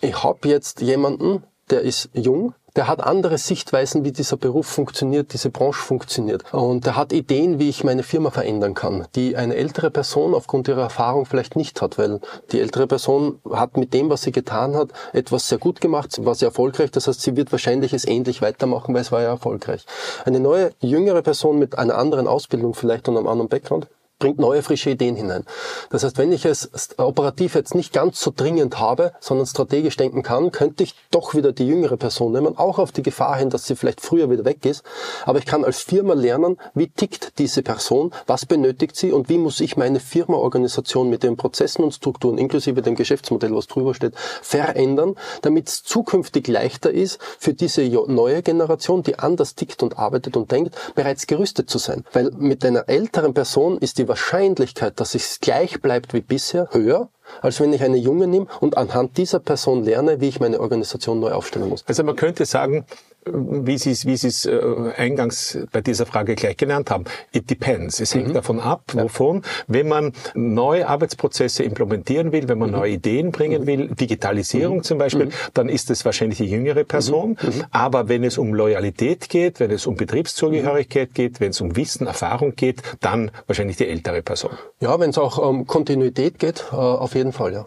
ich 0.01 0.23
habe 0.23 0.49
jetzt 0.49 0.81
jemanden, 0.81 1.45
der 1.69 1.83
ist 1.83 2.09
jung, 2.15 2.55
der 2.77 2.89
hat 2.89 3.01
andere 3.03 3.39
Sichtweisen, 3.39 4.05
wie 4.05 4.13
dieser 4.13 4.37
Beruf 4.37 4.67
funktioniert, 4.67 5.33
diese 5.33 5.51
Branche 5.51 5.81
funktioniert. 5.81 6.45
Und 6.53 6.87
der 6.87 6.97
hat 6.97 7.13
Ideen, 7.13 7.59
wie 7.59 7.69
ich 7.69 7.85
meine 7.85 8.03
Firma 8.03 8.31
verändern 8.31 8.75
kann, 8.75 9.07
die 9.15 9.37
eine 9.37 9.55
ältere 9.57 9.91
Person 9.91 10.35
aufgrund 10.35 10.69
ihrer 10.69 10.83
Erfahrung 10.83 11.27
vielleicht 11.27 11.57
nicht 11.57 11.83
hat, 11.83 11.99
weil 11.99 12.21
die 12.53 12.61
ältere 12.61 12.87
Person 12.87 13.39
hat 13.51 13.77
mit 13.77 13.95
dem, 13.95 14.11
was 14.11 14.23
sie 14.23 14.33
getan 14.33 14.77
hat, 14.77 14.91
etwas 15.13 15.49
sehr 15.49 15.59
gut 15.59 15.81
gemacht, 15.81 16.25
war 16.25 16.35
sehr 16.35 16.49
erfolgreich. 16.49 16.91
Das 16.91 17.07
heißt, 17.07 17.21
sie 17.21 17.37
wird 17.37 17.53
wahrscheinlich 17.53 17.93
es 17.93 18.07
ähnlich 18.07 18.43
weitermachen, 18.43 18.95
weil 18.95 19.03
es 19.03 19.13
war 19.13 19.23
ja 19.23 19.29
erfolgreich. 19.29 19.85
Eine 20.25 20.41
neue, 20.41 20.73
jüngere 20.81 21.23
Person 21.23 21.59
mit 21.59 21.79
einer 21.79 21.97
anderen 21.97 22.27
Ausbildung 22.27 22.75
vielleicht 22.75 23.09
und 23.09 23.17
einem 23.17 23.29
anderen 23.29 23.49
Background 23.49 23.87
bringt 24.21 24.39
neue, 24.39 24.63
frische 24.63 24.91
Ideen 24.91 25.17
hinein. 25.17 25.45
Das 25.91 26.05
heißt, 26.05 26.19
wenn 26.19 26.31
ich 26.31 26.45
es 26.45 26.71
operativ 26.99 27.57
jetzt 27.57 27.75
nicht 27.75 27.93
ganz 27.93 28.21
so 28.21 28.33
dringend 28.35 28.79
habe, 28.79 29.13
sondern 29.19 29.47
strategisch 29.47 29.97
denken 29.97 30.23
kann, 30.23 30.53
könnte 30.53 30.85
ich 30.85 30.95
doch 31.11 31.35
wieder 31.35 31.53
die 31.53 31.67
jüngere 31.67 31.97
Person 31.97 32.33
nehmen, 32.33 32.57
auch 32.57 32.79
auf 32.79 32.93
die 32.93 33.03
Gefahr 33.03 33.37
hin, 33.37 33.51
dass 33.51 33.67
sie 33.67 33.75
vielleicht 33.75 34.01
früher 34.01 34.31
wieder 34.31 34.45
weg 34.45 34.65
ist. 34.65 34.85
Aber 35.25 35.39
ich 35.39 35.47
kann 35.47 35.65
als 35.65 35.81
Firma 35.81 36.15
lernen, 36.15 36.59
wie 36.75 36.87
tickt 36.87 37.39
diese 37.39 37.63
Person, 37.63 38.13
was 38.27 38.47
benötigt 38.47 38.95
sie 38.95 39.11
und 39.11 39.29
wie 39.29 39.39
muss 39.39 39.59
ich 39.61 39.77
meine 39.77 39.99
Firmaorganisation 39.99 41.09
mit 41.09 41.23
den 41.23 41.37
Prozessen 41.37 41.83
und 41.83 41.93
Strukturen, 41.93 42.39
inklusive 42.39 42.83
dem 42.83 42.95
Geschäftsmodell, 42.95 43.55
was 43.55 43.67
drüber 43.67 43.95
steht, 43.95 44.15
verändern, 44.17 45.17
damit 45.43 45.69
es 45.69 45.83
zukünftig 45.83 46.47
leichter 46.47 46.91
ist, 46.91 47.19
für 47.39 47.55
diese 47.55 47.83
neue 48.09 48.43
Generation, 48.43 49.03
die 49.03 49.19
anders 49.19 49.55
tickt 49.55 49.83
und 49.83 49.99
arbeitet 49.99 50.37
und 50.37 50.53
denkt, 50.53 50.77
bereits 50.95 51.27
gerüstet 51.27 51.71
zu 51.71 51.79
sein. 51.79 52.05
Weil 52.13 52.31
mit 52.33 52.65
einer 52.67 52.89
älteren 52.89 53.33
Person 53.33 53.79
ist 53.79 53.97
die 53.97 54.10
Wahrscheinlichkeit, 54.11 55.01
dass 55.01 55.15
es 55.15 55.41
gleich 55.41 55.81
bleibt 55.81 56.13
wie 56.13 56.21
bisher, 56.21 56.69
höher, 56.73 57.09
als 57.41 57.61
wenn 57.61 57.73
ich 57.73 57.83
eine 57.83 57.97
junge 57.97 58.27
nehme 58.27 58.47
und 58.61 58.77
anhand 58.77 59.17
dieser 59.17 59.39
Person 59.39 59.85
lerne, 59.85 60.21
wie 60.21 60.29
ich 60.29 60.41
meine 60.41 60.61
Organisation 60.61 61.21
neu 61.21 61.33
aufstellen 61.33 61.69
muss. 61.69 61.85
Also 61.87 62.03
man 62.03 62.17
könnte 62.17 62.45
sagen, 62.45 62.85
wie 63.33 63.79
Sie 63.79 63.91
es, 63.91 64.07
wie 64.07 64.17
Sie 64.17 64.29
es 64.29 64.47
äh, 64.47 64.61
eingangs 64.97 65.59
bei 65.73 65.81
dieser 65.81 66.07
Frage 66.07 66.35
gleich 66.35 66.57
genannt 66.57 66.91
haben. 66.91 67.05
It 67.33 67.51
depends. 67.51 68.01
Es 68.01 68.15
hängt 68.15 68.29
mhm. 68.29 68.35
davon 68.35 68.61
ab, 68.61 68.83
wovon. 68.93 69.43
Wenn 69.67 69.89
man 69.89 70.13
neue 70.35 70.89
Arbeitsprozesse 70.89 71.63
implementieren 71.63 72.33
will, 72.33 72.49
wenn 72.49 72.59
man 72.59 72.71
mhm. 72.71 72.77
neue 72.77 72.93
Ideen 72.93 73.33
bringen 73.33 73.63
mhm. 73.63 73.67
will, 73.67 73.89
Digitalisierung 73.89 74.79
mhm. 74.79 74.83
zum 74.83 74.99
Beispiel, 74.99 75.27
mhm. 75.27 75.33
dann 75.55 75.69
ist 75.69 75.91
es 75.91 76.05
wahrscheinlich 76.05 76.39
die 76.39 76.47
jüngere 76.47 76.85
Person. 76.85 77.37
Aber 77.71 78.09
wenn 78.09 78.25
es 78.25 78.39
um 78.39 78.55
Loyalität 78.55 79.29
geht, 79.29 79.61
wenn 79.61 79.71
es 79.71 79.87
um 79.87 79.97
Betriebszugehörigkeit 79.97 81.15
geht, 81.15 81.41
wenn 81.41 81.51
es 81.51 81.61
um 81.61 81.77
Wissen, 81.77 82.07
Erfahrung 82.07 82.55
geht, 82.57 82.83
dann 83.01 83.31
wahrscheinlich 83.47 83.77
die 83.77 83.87
ältere 83.87 84.23
Person. 84.23 84.53
Ja, 84.81 84.99
wenn 84.99 85.11
es 85.11 85.19
auch 85.19 85.39
um 85.39 85.67
Kontinuität 85.67 86.39
geht, 86.39 86.65
äh, 86.73 86.77
auf 86.77 87.15
jeden 87.15 87.33
Fall, 87.33 87.53
ja. 87.53 87.67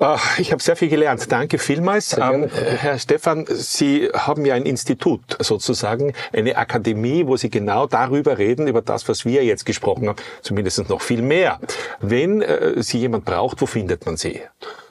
Ah, 0.00 0.18
ich 0.38 0.50
habe 0.50 0.62
sehr 0.62 0.74
viel 0.74 0.88
gelernt. 0.88 1.30
Danke 1.30 1.58
vielmals. 1.58 2.16
Ähm, 2.18 2.48
Herr 2.50 2.98
Stefan, 2.98 3.46
Sie 3.48 4.08
haben 4.12 4.44
ja 4.44 4.54
ein 4.54 4.66
Institut 4.66 5.20
sozusagen, 5.38 6.14
eine 6.32 6.56
Akademie, 6.56 7.26
wo 7.26 7.36
Sie 7.36 7.50
genau 7.50 7.86
darüber 7.86 8.38
reden, 8.38 8.66
über 8.66 8.82
das, 8.82 9.08
was 9.08 9.24
wir 9.24 9.44
jetzt 9.44 9.66
gesprochen 9.66 10.08
haben, 10.08 10.16
zumindest 10.42 10.88
noch 10.88 11.00
viel 11.00 11.22
mehr. 11.22 11.60
Wenn 12.00 12.42
äh, 12.42 12.82
Sie 12.82 12.98
jemand 12.98 13.24
braucht, 13.24 13.60
wo 13.60 13.66
findet 13.66 14.04
man 14.06 14.16
Sie? 14.16 14.40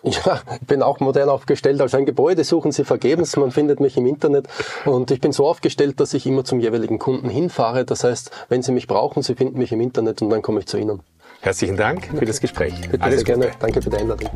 Ja, 0.04 0.42
ich 0.60 0.68
bin 0.68 0.84
auch 0.84 1.00
modern 1.00 1.30
aufgestellt. 1.30 1.82
Als 1.82 1.96
ein 1.96 2.06
Gebäude 2.06 2.44
suchen 2.44 2.72
Sie 2.72 2.84
vergebens. 2.84 3.36
Man 3.38 3.52
findet 3.52 3.80
mich 3.80 3.98
im 3.98 4.06
Internet. 4.06 4.48
Und 4.86 5.12
ich 5.12 5.22
bin 5.22 5.32
so 5.32 5.48
aufgestellt, 5.48 6.00
dass 6.00 6.14
ich 6.14 6.26
immer 6.26 6.44
zum 6.44 6.60
jeweiligen 6.60 7.00
Kunden 7.00 7.30
hinfahre. 7.30 7.86
Das 7.86 8.04
heißt, 8.04 8.32
wenn 8.50 8.62
Sie 8.62 8.72
mich 8.72 8.88
brauchen, 8.88 9.24
Sie 9.24 9.36
finden 9.36 9.58
mich 9.58 9.72
im 9.72 9.82
Internet 9.82 10.22
und 10.22 10.30
dann 10.30 10.42
komme 10.42 10.60
ich 10.60 10.68
zu 10.68 10.78
Ihnen. 10.78 11.02
Herzlichen 11.44 11.76
Dank 11.76 12.08
für 12.18 12.26
das 12.26 12.40
Gespräch. 12.40 12.74
Bitte 12.90 13.04
Alles 13.04 13.18
sehr 13.18 13.26
gerne. 13.26 13.52
Danke 13.60 13.82
für 13.82 13.90
die 13.90 13.98
Einladung. 13.98 14.30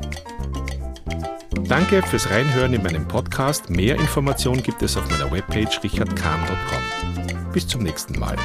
Danke 1.70 2.02
fürs 2.02 2.30
Reinhören 2.30 2.74
in 2.74 2.84
meinem 2.84 3.08
Podcast. 3.08 3.70
Mehr 3.70 3.96
Informationen 3.96 4.62
gibt 4.62 4.82
es 4.82 4.98
auf 4.98 5.10
meiner 5.10 5.32
Webpage 5.32 5.82
richardkahn.com. 5.84 7.52
Bis 7.54 7.66
zum 7.66 7.84
nächsten 7.84 8.20
Mal. 8.20 8.36